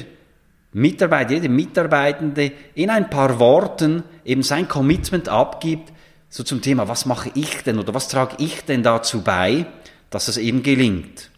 Mitarbeiter, 0.73 1.35
jede 1.35 1.47
Mitarbeitende 1.47 2.51
in 2.73 2.89
ein 2.89 3.09
paar 3.09 3.39
Worten 3.39 4.03
eben 4.25 4.43
sein 4.43 4.67
Commitment 4.67 5.29
abgibt, 5.29 5.93
so 6.27 6.43
zum 6.43 6.61
Thema, 6.61 6.89
was 6.89 7.05
mache 7.05 7.31
ich 7.35 7.63
denn 7.63 7.79
oder 7.79 7.93
was 7.93 8.09
trage 8.09 8.35
ich 8.39 8.65
denn 8.65 8.83
dazu 8.83 9.21
bei, 9.21 9.65
dass 10.09 10.27
es 10.27 10.35
eben 10.35 10.61
gelingt. 10.61 11.31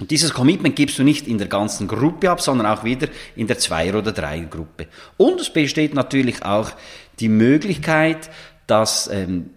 Und 0.00 0.10
dieses 0.10 0.34
Commitment 0.34 0.74
gibst 0.74 0.98
du 0.98 1.04
nicht 1.04 1.28
in 1.28 1.38
der 1.38 1.46
ganzen 1.46 1.86
Gruppe 1.86 2.32
ab, 2.32 2.40
sondern 2.40 2.66
auch 2.66 2.82
wieder 2.82 3.06
in 3.36 3.46
der 3.46 3.60
Zweier- 3.60 3.94
oder 3.94 4.10
Dreiergruppe. 4.10 4.88
Und 5.16 5.40
es 5.40 5.52
besteht 5.52 5.94
natürlich 5.94 6.44
auch 6.44 6.72
die 7.20 7.28
Möglichkeit, 7.28 8.28
dass 8.66 9.08
ähm, 9.12 9.50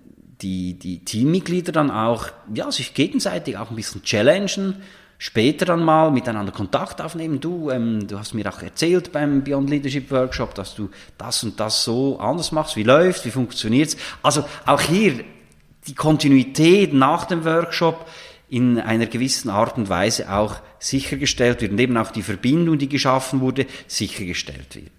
die, 0.43 0.73
die 0.73 0.99
Teammitglieder 0.99 1.71
dann 1.71 1.89
auch 1.89 2.27
ja, 2.53 2.71
sich 2.71 2.93
gegenseitig 2.93 3.57
auch 3.57 3.69
ein 3.69 3.75
bisschen 3.75 4.03
challengen, 4.03 4.75
später 5.17 5.65
dann 5.65 5.83
mal 5.83 6.11
miteinander 6.11 6.51
Kontakt 6.51 7.01
aufnehmen. 7.01 7.39
Du, 7.39 7.71
ähm, 7.71 8.07
du 8.07 8.19
hast 8.19 8.33
mir 8.33 8.47
auch 8.53 8.61
erzählt 8.61 9.11
beim 9.11 9.43
Beyond 9.43 9.69
Leadership 9.69 10.11
Workshop, 10.11 10.53
dass 10.53 10.75
du 10.75 10.89
das 11.17 11.43
und 11.43 11.59
das 11.59 11.83
so 11.83 12.19
anders 12.19 12.51
machst. 12.51 12.75
Wie 12.75 12.83
läuft, 12.83 13.25
wie 13.25 13.31
funktioniert's? 13.31 13.95
Also 14.21 14.43
auch 14.65 14.81
hier 14.81 15.23
die 15.87 15.95
Kontinuität 15.95 16.93
nach 16.93 17.25
dem 17.25 17.45
Workshop 17.45 18.05
in 18.49 18.79
einer 18.79 19.07
gewissen 19.07 19.49
Art 19.49 19.77
und 19.77 19.89
Weise 19.89 20.31
auch 20.31 20.57
sichergestellt 20.77 21.61
wird 21.61 21.71
und 21.71 21.79
eben 21.79 21.97
auch 21.97 22.11
die 22.11 22.21
Verbindung, 22.21 22.77
die 22.77 22.89
geschaffen 22.89 23.39
wurde, 23.39 23.65
sichergestellt 23.87 24.75
wird. 24.75 24.91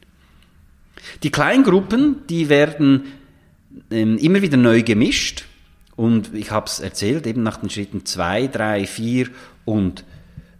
Die 1.22 1.30
Kleingruppen, 1.30 2.26
die 2.28 2.48
werden 2.48 3.04
ähm, 3.90 4.18
immer 4.18 4.42
wieder 4.42 4.56
neu 4.56 4.82
gemischt 4.82 5.44
und 5.96 6.34
ich 6.34 6.50
habe 6.50 6.66
es 6.66 6.80
erzählt, 6.80 7.26
eben 7.26 7.42
nach 7.42 7.58
den 7.58 7.70
Schritten 7.70 8.04
2, 8.04 8.48
3, 8.48 8.86
4 8.86 9.28
und 9.64 10.04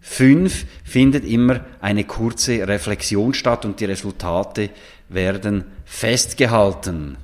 5 0.01 0.65
findet 0.83 1.25
immer 1.25 1.65
eine 1.81 2.03
kurze 2.03 2.67
Reflexion 2.67 3.33
statt 3.33 3.65
und 3.65 3.79
die 3.79 3.85
Resultate 3.85 4.69
werden 5.09 5.65
festgehalten. 5.83 7.17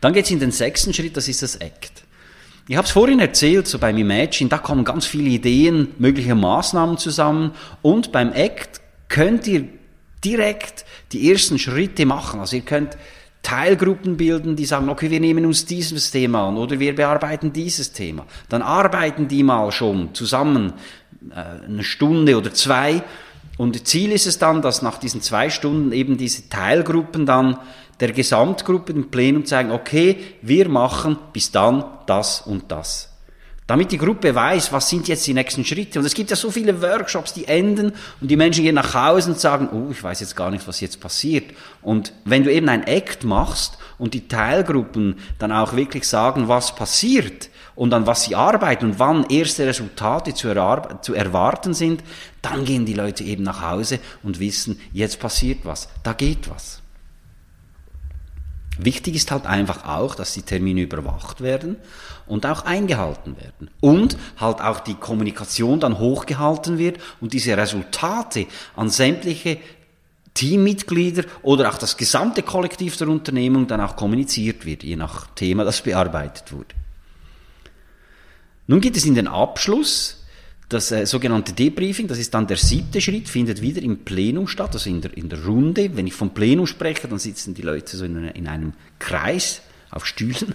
Dann 0.00 0.12
geht 0.12 0.26
es 0.26 0.30
in 0.30 0.40
den 0.40 0.50
sechsten 0.50 0.92
Schritt, 0.92 1.16
das 1.16 1.28
ist 1.28 1.42
das 1.42 1.56
Act. 1.56 2.04
Ich 2.68 2.76
habe 2.76 2.86
es 2.86 2.92
vorhin 2.92 3.20
erzählt, 3.20 3.66
so 3.66 3.78
beim 3.78 3.98
Imagine, 3.98 4.50
da 4.50 4.58
kommen 4.58 4.84
ganz 4.84 5.06
viele 5.06 5.30
Ideen, 5.30 5.88
mögliche 5.98 6.34
Maßnahmen 6.34 6.98
zusammen 6.98 7.52
und 7.82 8.12
beim 8.12 8.32
Act 8.32 8.80
könnt 9.08 9.46
ihr 9.46 9.68
direkt 10.24 10.84
die 11.12 11.30
ersten 11.30 11.58
Schritte 11.58 12.06
machen. 12.06 12.40
Also 12.40 12.56
ihr 12.56 12.62
könnt 12.62 12.96
Teilgruppen 13.42 14.16
bilden, 14.16 14.56
die 14.56 14.64
sagen, 14.64 14.88
okay, 14.88 15.10
wir 15.10 15.20
nehmen 15.20 15.44
uns 15.46 15.66
dieses 15.66 16.10
Thema 16.10 16.48
an 16.48 16.56
oder 16.56 16.78
wir 16.78 16.94
bearbeiten 16.94 17.52
dieses 17.52 17.92
Thema. 17.92 18.26
Dann 18.48 18.62
arbeiten 18.62 19.28
die 19.28 19.42
mal 19.42 19.72
schon 19.72 20.14
zusammen 20.14 20.74
äh, 21.30 21.64
eine 21.66 21.82
Stunde 21.82 22.36
oder 22.36 22.54
zwei 22.54 23.02
und 23.58 23.86
Ziel 23.86 24.12
ist 24.12 24.26
es 24.26 24.38
dann, 24.38 24.62
dass 24.62 24.82
nach 24.82 24.98
diesen 24.98 25.20
zwei 25.20 25.50
Stunden 25.50 25.92
eben 25.92 26.16
diese 26.16 26.48
Teilgruppen 26.48 27.26
dann 27.26 27.58
der 28.00 28.12
Gesamtgruppe 28.12 28.92
im 28.92 29.10
Plenum 29.10 29.44
zeigen, 29.44 29.70
okay, 29.70 30.18
wir 30.40 30.68
machen 30.68 31.18
bis 31.32 31.52
dann 31.52 31.84
das 32.06 32.40
und 32.40 32.72
das. 32.72 33.11
Damit 33.72 33.90
die 33.90 33.96
Gruppe 33.96 34.34
weiß, 34.34 34.70
was 34.74 34.90
sind 34.90 35.08
jetzt 35.08 35.26
die 35.26 35.32
nächsten 35.32 35.64
Schritte. 35.64 35.98
Und 35.98 36.04
es 36.04 36.12
gibt 36.12 36.28
ja 36.28 36.36
so 36.36 36.50
viele 36.50 36.82
Workshops, 36.82 37.32
die 37.32 37.46
enden 37.46 37.94
und 38.20 38.30
die 38.30 38.36
Menschen 38.36 38.64
gehen 38.64 38.74
nach 38.74 38.92
Hause 38.92 39.30
und 39.30 39.40
sagen, 39.40 39.70
oh, 39.72 39.90
ich 39.90 40.04
weiß 40.04 40.20
jetzt 40.20 40.36
gar 40.36 40.50
nicht, 40.50 40.68
was 40.68 40.82
jetzt 40.82 41.00
passiert. 41.00 41.54
Und 41.80 42.12
wenn 42.26 42.44
du 42.44 42.52
eben 42.52 42.68
ein 42.68 42.86
Act 42.86 43.24
machst 43.24 43.78
und 43.96 44.12
die 44.12 44.28
Teilgruppen 44.28 45.16
dann 45.38 45.52
auch 45.52 45.74
wirklich 45.74 46.06
sagen, 46.06 46.48
was 46.48 46.76
passiert 46.76 47.48
und 47.74 47.94
an 47.94 48.06
was 48.06 48.24
sie 48.24 48.34
arbeiten 48.34 48.84
und 48.84 48.98
wann 48.98 49.24
erste 49.30 49.66
Resultate 49.66 50.34
zu, 50.34 50.54
zu 51.00 51.14
erwarten 51.14 51.72
sind, 51.72 52.04
dann 52.42 52.66
gehen 52.66 52.84
die 52.84 52.92
Leute 52.92 53.24
eben 53.24 53.42
nach 53.42 53.62
Hause 53.62 54.00
und 54.22 54.38
wissen, 54.38 54.82
jetzt 54.92 55.18
passiert 55.18 55.60
was, 55.64 55.88
da 56.02 56.12
geht 56.12 56.50
was. 56.50 56.81
Wichtig 58.78 59.16
ist 59.16 59.30
halt 59.30 59.46
einfach 59.46 59.86
auch, 59.86 60.14
dass 60.14 60.32
die 60.32 60.42
Termine 60.42 60.82
überwacht 60.82 61.42
werden 61.42 61.76
und 62.26 62.46
auch 62.46 62.64
eingehalten 62.64 63.36
werden. 63.36 63.70
Und 63.80 64.16
halt 64.38 64.60
auch 64.60 64.80
die 64.80 64.94
Kommunikation 64.94 65.78
dann 65.78 65.98
hochgehalten 65.98 66.78
wird 66.78 66.98
und 67.20 67.34
diese 67.34 67.56
Resultate 67.56 68.46
an 68.74 68.88
sämtliche 68.88 69.58
Teammitglieder 70.34 71.24
oder 71.42 71.68
auch 71.68 71.76
das 71.76 71.98
gesamte 71.98 72.42
Kollektiv 72.42 72.96
der 72.96 73.08
Unternehmung 73.08 73.66
dann 73.66 73.82
auch 73.82 73.96
kommuniziert 73.96 74.64
wird, 74.64 74.82
je 74.82 74.96
nach 74.96 75.26
Thema, 75.34 75.64
das 75.64 75.82
bearbeitet 75.82 76.52
wurde. 76.52 76.74
Nun 78.66 78.80
geht 78.80 78.96
es 78.96 79.04
in 79.04 79.14
den 79.14 79.28
Abschluss, 79.28 80.21
das 80.72 80.90
äh, 80.92 81.06
sogenannte 81.06 81.52
Debriefing, 81.52 82.08
das 82.08 82.18
ist 82.18 82.32
dann 82.34 82.46
der 82.46 82.56
siebte 82.56 83.00
Schritt, 83.00 83.28
findet 83.28 83.60
wieder 83.60 83.82
im 83.82 83.98
Plenum 83.98 84.48
statt, 84.48 84.70
also 84.72 84.88
in 84.88 85.00
der, 85.00 85.16
in 85.16 85.28
der 85.28 85.44
Runde. 85.44 85.96
Wenn 85.96 86.06
ich 86.06 86.14
vom 86.14 86.30
Plenum 86.30 86.66
spreche, 86.66 87.08
dann 87.08 87.18
sitzen 87.18 87.54
die 87.54 87.62
Leute 87.62 87.96
so 87.96 88.04
in, 88.04 88.28
in 88.28 88.48
einem 88.48 88.72
Kreis 88.98 89.62
auf 89.90 90.06
Stühlen. 90.06 90.54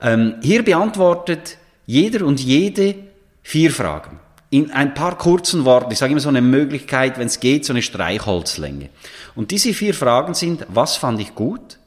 Ähm, 0.00 0.36
hier 0.42 0.64
beantwortet 0.64 1.58
jeder 1.86 2.24
und 2.24 2.40
jede 2.40 2.94
vier 3.42 3.70
Fragen. 3.70 4.18
In 4.48 4.70
ein 4.70 4.94
paar 4.94 5.16
kurzen 5.18 5.64
Worten. 5.64 5.92
Ich 5.92 5.98
sage 5.98 6.12
immer 6.12 6.20
so 6.20 6.28
eine 6.28 6.42
Möglichkeit, 6.42 7.18
wenn 7.18 7.26
es 7.26 7.38
geht, 7.38 7.64
so 7.64 7.72
eine 7.72 7.82
Streichholzlänge. 7.82 8.88
Und 9.34 9.50
diese 9.50 9.74
vier 9.74 9.94
Fragen 9.94 10.34
sind, 10.34 10.66
was 10.68 10.96
fand 10.96 11.20
ich 11.20 11.34
gut? 11.34 11.78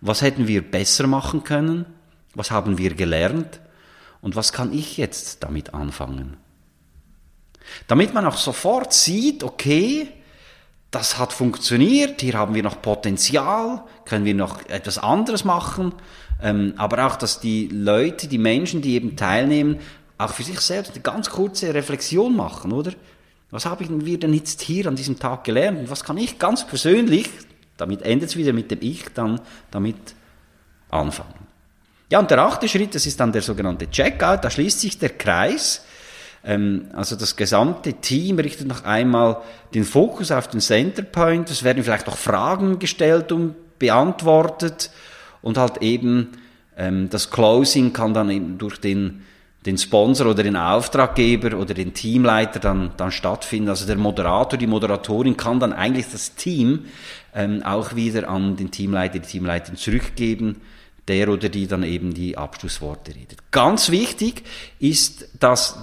Was 0.00 0.22
hätten 0.22 0.46
wir 0.46 0.62
besser 0.62 1.06
machen 1.06 1.42
können? 1.42 1.86
Was 2.34 2.50
haben 2.50 2.78
wir 2.78 2.94
gelernt? 2.94 3.60
Und 4.20 4.36
was 4.36 4.52
kann 4.52 4.72
ich 4.72 4.98
jetzt 4.98 5.42
damit 5.42 5.74
anfangen? 5.74 6.36
Damit 7.86 8.14
man 8.14 8.26
auch 8.26 8.36
sofort 8.36 8.92
sieht, 8.92 9.42
okay, 9.42 10.08
das 10.90 11.18
hat 11.18 11.32
funktioniert, 11.32 12.20
hier 12.20 12.34
haben 12.34 12.54
wir 12.54 12.62
noch 12.62 12.80
Potenzial, 12.80 13.82
können 14.04 14.24
wir 14.24 14.34
noch 14.34 14.66
etwas 14.68 14.98
anderes 14.98 15.44
machen, 15.44 15.92
ähm, 16.42 16.74
aber 16.76 17.06
auch, 17.06 17.16
dass 17.16 17.40
die 17.40 17.68
Leute, 17.68 18.28
die 18.28 18.38
Menschen, 18.38 18.82
die 18.82 18.94
eben 18.94 19.16
teilnehmen, 19.16 19.78
auch 20.18 20.30
für 20.30 20.42
sich 20.42 20.60
selbst 20.60 20.92
eine 20.92 21.02
ganz 21.02 21.28
kurze 21.30 21.74
Reflexion 21.74 22.34
machen, 22.34 22.72
oder? 22.72 22.92
Was 23.50 23.66
haben 23.66 24.04
wir 24.04 24.18
denn 24.18 24.34
jetzt 24.34 24.62
hier 24.62 24.86
an 24.86 24.96
diesem 24.96 25.18
Tag 25.18 25.44
gelernt 25.44 25.78
und 25.78 25.90
was 25.90 26.02
kann 26.02 26.18
ich 26.18 26.38
ganz 26.38 26.66
persönlich, 26.66 27.28
damit 27.76 28.02
endet 28.02 28.30
es 28.30 28.36
wieder 28.36 28.52
mit 28.52 28.70
dem 28.70 28.80
Ich, 28.80 29.04
dann 29.14 29.40
damit 29.70 29.96
anfangen. 30.90 31.46
Ja, 32.10 32.18
und 32.20 32.30
der 32.30 32.38
achte 32.38 32.68
Schritt, 32.68 32.94
das 32.94 33.06
ist 33.06 33.18
dann 33.20 33.32
der 33.32 33.42
sogenannte 33.42 33.90
Checkout, 33.90 34.44
da 34.44 34.50
schließt 34.50 34.80
sich 34.80 34.98
der 34.98 35.10
Kreis, 35.10 35.84
ähm, 36.44 36.88
also 36.92 37.16
das 37.16 37.36
gesamte 37.36 37.94
Team 37.94 38.38
richtet 38.38 38.68
noch 38.68 38.84
einmal 38.84 39.38
den 39.74 39.84
Fokus 39.84 40.30
auf 40.30 40.48
den 40.48 40.60
Centerpoint. 40.60 41.50
Es 41.50 41.62
werden 41.62 41.82
vielleicht 41.82 42.08
auch 42.08 42.16
Fragen 42.16 42.78
gestellt 42.78 43.32
und 43.32 43.54
beantwortet 43.78 44.90
und 45.42 45.58
halt 45.58 45.78
eben 45.82 46.32
ähm, 46.76 47.08
das 47.10 47.30
Closing 47.30 47.92
kann 47.92 48.14
dann 48.14 48.58
durch 48.58 48.78
den 48.78 49.22
den 49.66 49.78
Sponsor 49.78 50.28
oder 50.28 50.42
den 50.42 50.56
Auftraggeber 50.56 51.58
oder 51.58 51.74
den 51.74 51.92
Teamleiter 51.92 52.60
dann, 52.60 52.92
dann 52.96 53.10
stattfinden. 53.10 53.68
Also 53.68 53.86
der 53.86 53.96
Moderator, 53.96 54.58
die 54.58 54.66
Moderatorin 54.66 55.36
kann 55.36 55.60
dann 55.60 55.72
eigentlich 55.72 56.06
das 56.10 56.36
Team 56.36 56.84
ähm, 57.34 57.62
auch 57.64 57.96
wieder 57.96 58.28
an 58.28 58.56
den 58.56 58.70
Teamleiter, 58.70 59.18
die 59.18 59.26
Teamleiterin 59.26 59.76
zurückgeben, 59.76 60.62
der 61.08 61.28
oder 61.28 61.48
die 61.48 61.66
dann 61.66 61.82
eben 61.82 62.14
die 62.14 62.38
Abschlussworte 62.38 63.14
redet. 63.14 63.50
Ganz 63.50 63.90
wichtig 63.90 64.44
ist, 64.78 65.28
dass 65.40 65.76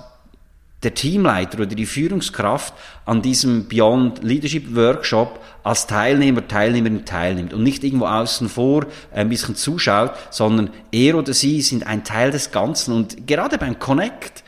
der 0.83 0.93
Teamleiter 0.93 1.59
oder 1.59 1.67
die 1.67 1.85
Führungskraft 1.85 2.73
an 3.05 3.21
diesem 3.21 3.67
Beyond 3.67 4.23
Leadership 4.23 4.75
Workshop 4.75 5.39
als 5.63 5.87
Teilnehmer, 5.87 6.47
Teilnehmerin 6.47 7.05
teilnimmt 7.05 7.53
und 7.53 7.63
nicht 7.63 7.83
irgendwo 7.83 8.05
außen 8.05 8.49
vor 8.49 8.85
ein 9.13 9.29
bisschen 9.29 9.55
zuschaut, 9.55 10.11
sondern 10.29 10.69
er 10.91 11.15
oder 11.15 11.33
sie 11.33 11.61
sind 11.61 11.87
ein 11.87 12.03
Teil 12.03 12.31
des 12.31 12.51
Ganzen. 12.51 12.93
Und 12.93 13.27
gerade 13.27 13.57
beim 13.57 13.79
Connect 13.79 14.43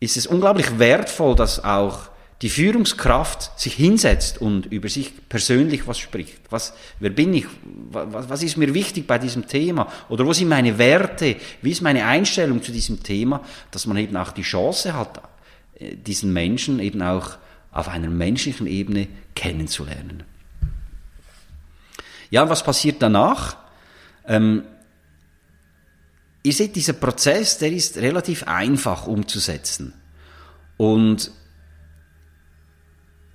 ist 0.00 0.16
es 0.16 0.26
unglaublich 0.26 0.78
wertvoll, 0.78 1.34
dass 1.34 1.62
auch 1.64 2.10
die 2.42 2.50
Führungskraft 2.50 3.58
sich 3.58 3.74
hinsetzt 3.74 4.40
und 4.40 4.66
über 4.66 4.90
sich 4.90 5.12
persönlich 5.28 5.86
was 5.86 5.98
spricht. 5.98 6.40
Was, 6.50 6.74
wer 7.00 7.10
bin 7.10 7.32
ich? 7.32 7.46
Was, 7.90 8.28
was 8.28 8.42
ist 8.42 8.58
mir 8.58 8.74
wichtig 8.74 9.06
bei 9.06 9.18
diesem 9.18 9.46
Thema? 9.46 9.90
Oder 10.10 10.26
wo 10.26 10.34
sind 10.34 10.48
meine 10.48 10.76
Werte? 10.76 11.36
Wie 11.62 11.70
ist 11.70 11.80
meine 11.80 12.04
Einstellung 12.04 12.62
zu 12.62 12.72
diesem 12.72 13.02
Thema? 13.02 13.40
Dass 13.70 13.86
man 13.86 13.96
eben 13.96 14.16
auch 14.18 14.32
die 14.32 14.42
Chance 14.42 14.92
hat, 14.92 15.16
äh, 15.16 15.20
diesen 15.80 16.32
Menschen 16.32 16.78
eben 16.78 17.02
auch 17.02 17.38
auf 17.70 17.88
einer 17.88 18.08
menschlichen 18.08 18.66
Ebene 18.66 19.08
kennenzulernen. 19.34 20.22
Ja, 22.30 22.48
was 22.48 22.64
passiert 22.64 23.02
danach? 23.02 23.56
Ähm, 24.26 24.64
ihr 26.42 26.52
seht, 26.52 26.74
dieser 26.76 26.94
Prozess, 26.94 27.58
der 27.58 27.72
ist 27.72 27.98
relativ 27.98 28.44
einfach 28.44 29.06
umzusetzen. 29.06 29.92
Und 30.76 31.30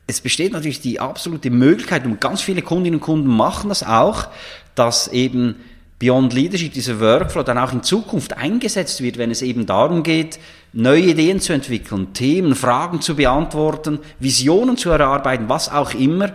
es 0.08 0.22
besteht 0.22 0.52
natürlich 0.52 0.82
die 0.82 1.00
absolute 1.00 1.50
Möglichkeit, 1.50 2.06
und 2.06 2.20
ganz 2.20 2.42
viele 2.42 2.62
Kundinnen 2.62 3.00
und 3.00 3.06
Kunden 3.06 3.28
machen 3.30 3.70
das 3.70 3.84
auch, 3.84 4.28
dass 4.76 5.08
eben 5.08 5.56
Beyond 6.02 6.34
Leadership, 6.34 6.74
dieser 6.74 7.00
Workflow 7.00 7.44
dann 7.44 7.60
auch 7.60 7.72
in 7.72 7.84
Zukunft 7.84 8.36
eingesetzt 8.36 9.04
wird, 9.04 9.20
wenn 9.20 9.30
es 9.30 9.44
eben 9.44 9.68
darum 9.68 10.02
geht, 10.02 10.40
neue 10.74 11.12
Ideen 11.12 11.40
zu 11.40 11.54
entwickeln, 11.54 12.12
Themen, 12.14 12.56
Fragen 12.56 13.02
zu 13.02 13.16
beantworten, 13.16 14.00
Visionen 14.18 14.78
zu 14.78 14.90
erarbeiten, 14.90 15.48
was 15.48 15.70
auch 15.70 15.94
immer, 15.94 16.30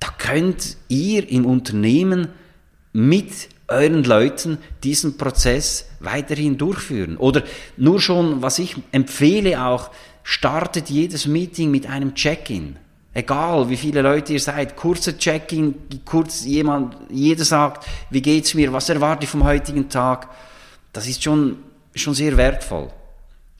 da 0.00 0.08
könnt 0.18 0.78
ihr 0.88 1.30
im 1.30 1.46
Unternehmen 1.46 2.26
mit 2.92 3.50
euren 3.68 4.02
Leuten 4.02 4.58
diesen 4.82 5.16
Prozess 5.16 5.88
weiterhin 6.00 6.58
durchführen. 6.58 7.18
Oder 7.18 7.44
nur 7.76 8.00
schon, 8.00 8.42
was 8.42 8.58
ich 8.58 8.74
empfehle 8.90 9.64
auch, 9.64 9.92
startet 10.24 10.90
jedes 10.90 11.28
Meeting 11.28 11.70
mit 11.70 11.88
einem 11.88 12.16
Check-in. 12.16 12.74
Egal, 13.16 13.70
wie 13.70 13.78
viele 13.78 14.02
Leute 14.02 14.34
ihr 14.34 14.40
seid, 14.40 14.76
kurzer 14.76 15.16
Check-in, 15.16 15.74
kurz 16.04 16.44
jemand, 16.44 16.98
jeder 17.08 17.46
sagt, 17.46 17.86
wie 18.10 18.20
geht's 18.20 18.52
mir, 18.52 18.74
was 18.74 18.90
erwarte 18.90 19.24
ich 19.24 19.30
vom 19.30 19.42
heutigen 19.42 19.88
Tag. 19.88 20.28
Das 20.92 21.08
ist 21.08 21.22
schon, 21.22 21.56
schon 21.94 22.12
sehr 22.12 22.36
wertvoll. 22.36 22.90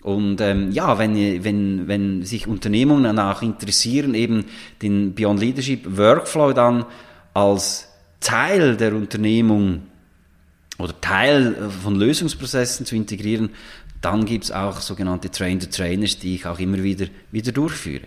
Und 0.02 0.42
ähm, 0.42 0.72
ja, 0.72 0.98
wenn, 0.98 1.42
wenn, 1.42 1.88
wenn 1.88 2.22
sich 2.22 2.46
Unternehmungen 2.46 3.04
danach 3.04 3.40
interessieren, 3.40 4.12
eben 4.12 4.44
den 4.82 5.14
Beyond 5.14 5.40
Leadership 5.40 5.96
Workflow 5.96 6.52
dann 6.52 6.84
als 7.32 7.88
Teil 8.20 8.76
der 8.76 8.94
Unternehmung 8.94 9.84
oder 10.76 11.00
Teil 11.00 11.70
von 11.82 11.94
Lösungsprozessen 11.94 12.84
zu 12.84 12.94
integrieren, 12.94 13.48
dann 14.02 14.26
gibt's 14.26 14.50
auch 14.50 14.82
sogenannte 14.82 15.30
Train-the-Trainers, 15.30 16.18
die 16.18 16.34
ich 16.34 16.44
auch 16.44 16.58
immer 16.58 16.82
wieder, 16.82 17.06
wieder 17.32 17.52
durchführe. 17.52 18.04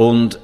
Und 0.00 0.40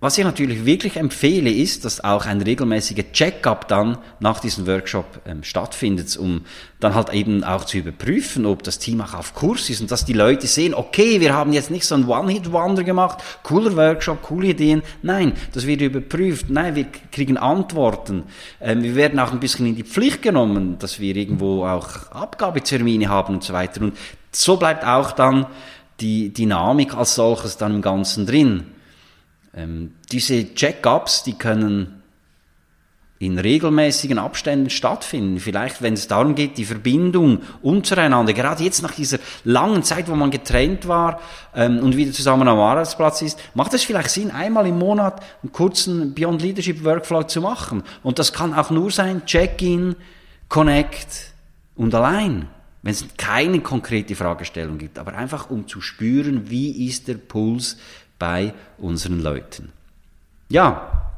was 0.00 0.16
ich 0.16 0.24
natürlich 0.24 0.64
wirklich 0.64 0.96
empfehle, 0.96 1.50
ist, 1.50 1.84
dass 1.84 2.02
auch 2.02 2.24
ein 2.24 2.40
regelmäßiger 2.40 3.12
Check-up 3.12 3.68
dann 3.68 3.98
nach 4.20 4.40
diesem 4.40 4.66
Workshop 4.66 5.20
ähm, 5.26 5.42
stattfindet, 5.42 6.16
um 6.16 6.46
dann 6.80 6.94
halt 6.94 7.12
eben 7.12 7.44
auch 7.44 7.66
zu 7.66 7.76
überprüfen, 7.76 8.46
ob 8.46 8.62
das 8.62 8.78
Team 8.78 9.02
auch 9.02 9.12
auf 9.12 9.34
Kurs 9.34 9.68
ist 9.68 9.82
und 9.82 9.90
dass 9.90 10.06
die 10.06 10.14
Leute 10.14 10.46
sehen, 10.46 10.72
okay, 10.72 11.20
wir 11.20 11.34
haben 11.34 11.52
jetzt 11.52 11.70
nicht 11.70 11.84
so 11.84 11.94
ein 11.94 12.08
One-Hit-Wonder 12.08 12.84
gemacht, 12.84 13.18
cooler 13.42 13.76
Workshop, 13.76 14.22
coole 14.22 14.46
Ideen. 14.46 14.82
Nein, 15.02 15.34
das 15.52 15.66
wird 15.66 15.82
überprüft. 15.82 16.48
Nein, 16.48 16.74
wir 16.74 16.86
kriegen 17.12 17.36
Antworten. 17.36 18.22
Ähm, 18.62 18.82
wir 18.82 18.94
werden 18.94 19.18
auch 19.18 19.32
ein 19.32 19.40
bisschen 19.40 19.66
in 19.66 19.76
die 19.76 19.84
Pflicht 19.84 20.22
genommen, 20.22 20.78
dass 20.78 21.00
wir 21.00 21.14
irgendwo 21.14 21.66
auch 21.66 22.10
Abgabetermine 22.12 23.10
haben 23.10 23.34
und 23.34 23.44
so 23.44 23.52
weiter. 23.52 23.82
Und 23.82 23.94
so 24.32 24.56
bleibt 24.56 24.86
auch 24.86 25.12
dann 25.12 25.48
die 26.04 26.34
Dynamik 26.34 26.94
als 26.94 27.14
solches 27.14 27.56
dann 27.56 27.76
im 27.76 27.82
Ganzen 27.82 28.26
drin. 28.26 28.64
Ähm, 29.56 29.94
diese 30.12 30.54
Check-ups, 30.54 31.22
die 31.22 31.32
können 31.32 32.02
in 33.18 33.38
regelmäßigen 33.38 34.18
Abständen 34.18 34.68
stattfinden. 34.68 35.40
Vielleicht, 35.40 35.80
wenn 35.80 35.94
es 35.94 36.06
darum 36.06 36.34
geht, 36.34 36.58
die 36.58 36.66
Verbindung 36.66 37.40
untereinander, 37.62 38.34
gerade 38.34 38.62
jetzt 38.62 38.82
nach 38.82 38.92
dieser 38.92 39.18
langen 39.44 39.82
Zeit, 39.82 40.10
wo 40.10 40.14
man 40.14 40.30
getrennt 40.30 40.86
war 40.88 41.20
ähm, 41.54 41.78
und 41.78 41.96
wieder 41.96 42.12
zusammen 42.12 42.46
am 42.48 42.58
Arbeitsplatz 42.58 43.22
ist, 43.22 43.38
macht 43.54 43.72
es 43.72 43.82
vielleicht 43.82 44.10
Sinn, 44.10 44.30
einmal 44.30 44.66
im 44.66 44.78
Monat 44.78 45.22
einen 45.42 45.52
kurzen 45.52 46.12
Beyond 46.12 46.42
Leadership 46.42 46.84
Workflow 46.84 47.22
zu 47.22 47.40
machen. 47.40 47.82
Und 48.02 48.18
das 48.18 48.34
kann 48.34 48.52
auch 48.52 48.68
nur 48.68 48.90
sein, 48.90 49.24
Check-in, 49.24 49.96
Connect 50.50 51.32
und 51.76 51.94
allein 51.94 52.48
wenn 52.84 52.92
es 52.92 53.06
keine 53.16 53.60
konkrete 53.60 54.14
Fragestellung 54.14 54.76
gibt, 54.76 54.98
aber 54.98 55.14
einfach 55.14 55.48
um 55.48 55.66
zu 55.66 55.80
spüren, 55.80 56.50
wie 56.50 56.86
ist 56.86 57.08
der 57.08 57.14
Puls 57.14 57.78
bei 58.18 58.52
unseren 58.76 59.22
Leuten. 59.22 59.72
Ja, 60.50 61.10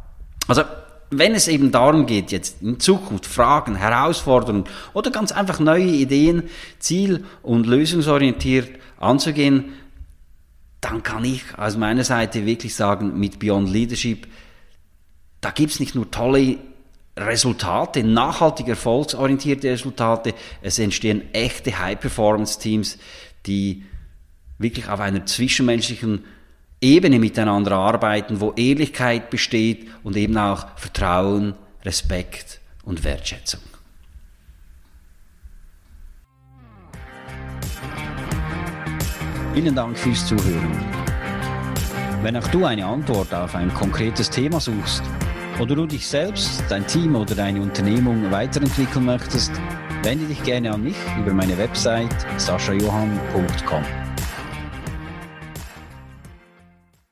also 0.46 0.62
wenn 1.10 1.34
es 1.34 1.48
eben 1.48 1.72
darum 1.72 2.06
geht, 2.06 2.30
jetzt 2.30 2.62
in 2.62 2.78
Zukunft 2.78 3.26
Fragen, 3.26 3.74
Herausforderungen 3.74 4.64
oder 4.92 5.10
ganz 5.10 5.32
einfach 5.32 5.58
neue 5.58 5.88
Ideen 5.88 6.44
ziel- 6.78 7.24
und 7.42 7.66
lösungsorientiert 7.66 8.70
anzugehen, 9.00 9.72
dann 10.80 11.02
kann 11.02 11.24
ich 11.24 11.42
aus 11.58 11.76
meiner 11.76 12.04
Seite 12.04 12.46
wirklich 12.46 12.76
sagen, 12.76 13.18
mit 13.18 13.40
Beyond 13.40 13.68
Leadership, 13.68 14.28
da 15.40 15.50
gibt's 15.50 15.80
nicht 15.80 15.96
nur 15.96 16.12
tolle 16.12 16.58
Resultate, 17.16 18.04
nachhaltig 18.04 18.68
erfolgsorientierte 18.68 19.70
Resultate. 19.70 20.34
Es 20.60 20.78
entstehen 20.78 21.32
echte 21.32 21.78
High-Performance-Teams, 21.78 22.98
die 23.46 23.84
wirklich 24.58 24.88
auf 24.88 25.00
einer 25.00 25.24
zwischenmenschlichen 25.24 26.24
Ebene 26.80 27.18
miteinander 27.18 27.72
arbeiten, 27.72 28.40
wo 28.40 28.52
Ehrlichkeit 28.52 29.30
besteht 29.30 29.88
und 30.02 30.16
eben 30.16 30.36
auch 30.36 30.66
Vertrauen, 30.76 31.54
Respekt 31.84 32.60
und 32.84 33.02
Wertschätzung. 33.02 33.60
Vielen 39.54 39.74
Dank 39.74 39.96
fürs 39.96 40.26
Zuhören. 40.26 40.84
Wenn 42.22 42.36
auch 42.36 42.48
du 42.48 42.66
eine 42.66 42.84
Antwort 42.84 43.32
auf 43.32 43.54
ein 43.54 43.72
konkretes 43.72 44.28
Thema 44.28 44.60
suchst, 44.60 45.02
oder 45.60 45.74
du 45.74 45.86
dich 45.86 46.06
selbst, 46.06 46.62
dein 46.68 46.86
Team 46.86 47.16
oder 47.16 47.34
deine 47.34 47.60
Unternehmung 47.60 48.30
weiterentwickeln 48.30 49.06
möchtest, 49.06 49.52
wende 50.02 50.26
dich 50.26 50.42
gerne 50.42 50.72
an 50.72 50.82
mich 50.82 50.96
über 51.18 51.32
meine 51.32 51.56
Website 51.56 52.14
saschajohann.com. 52.36 54.05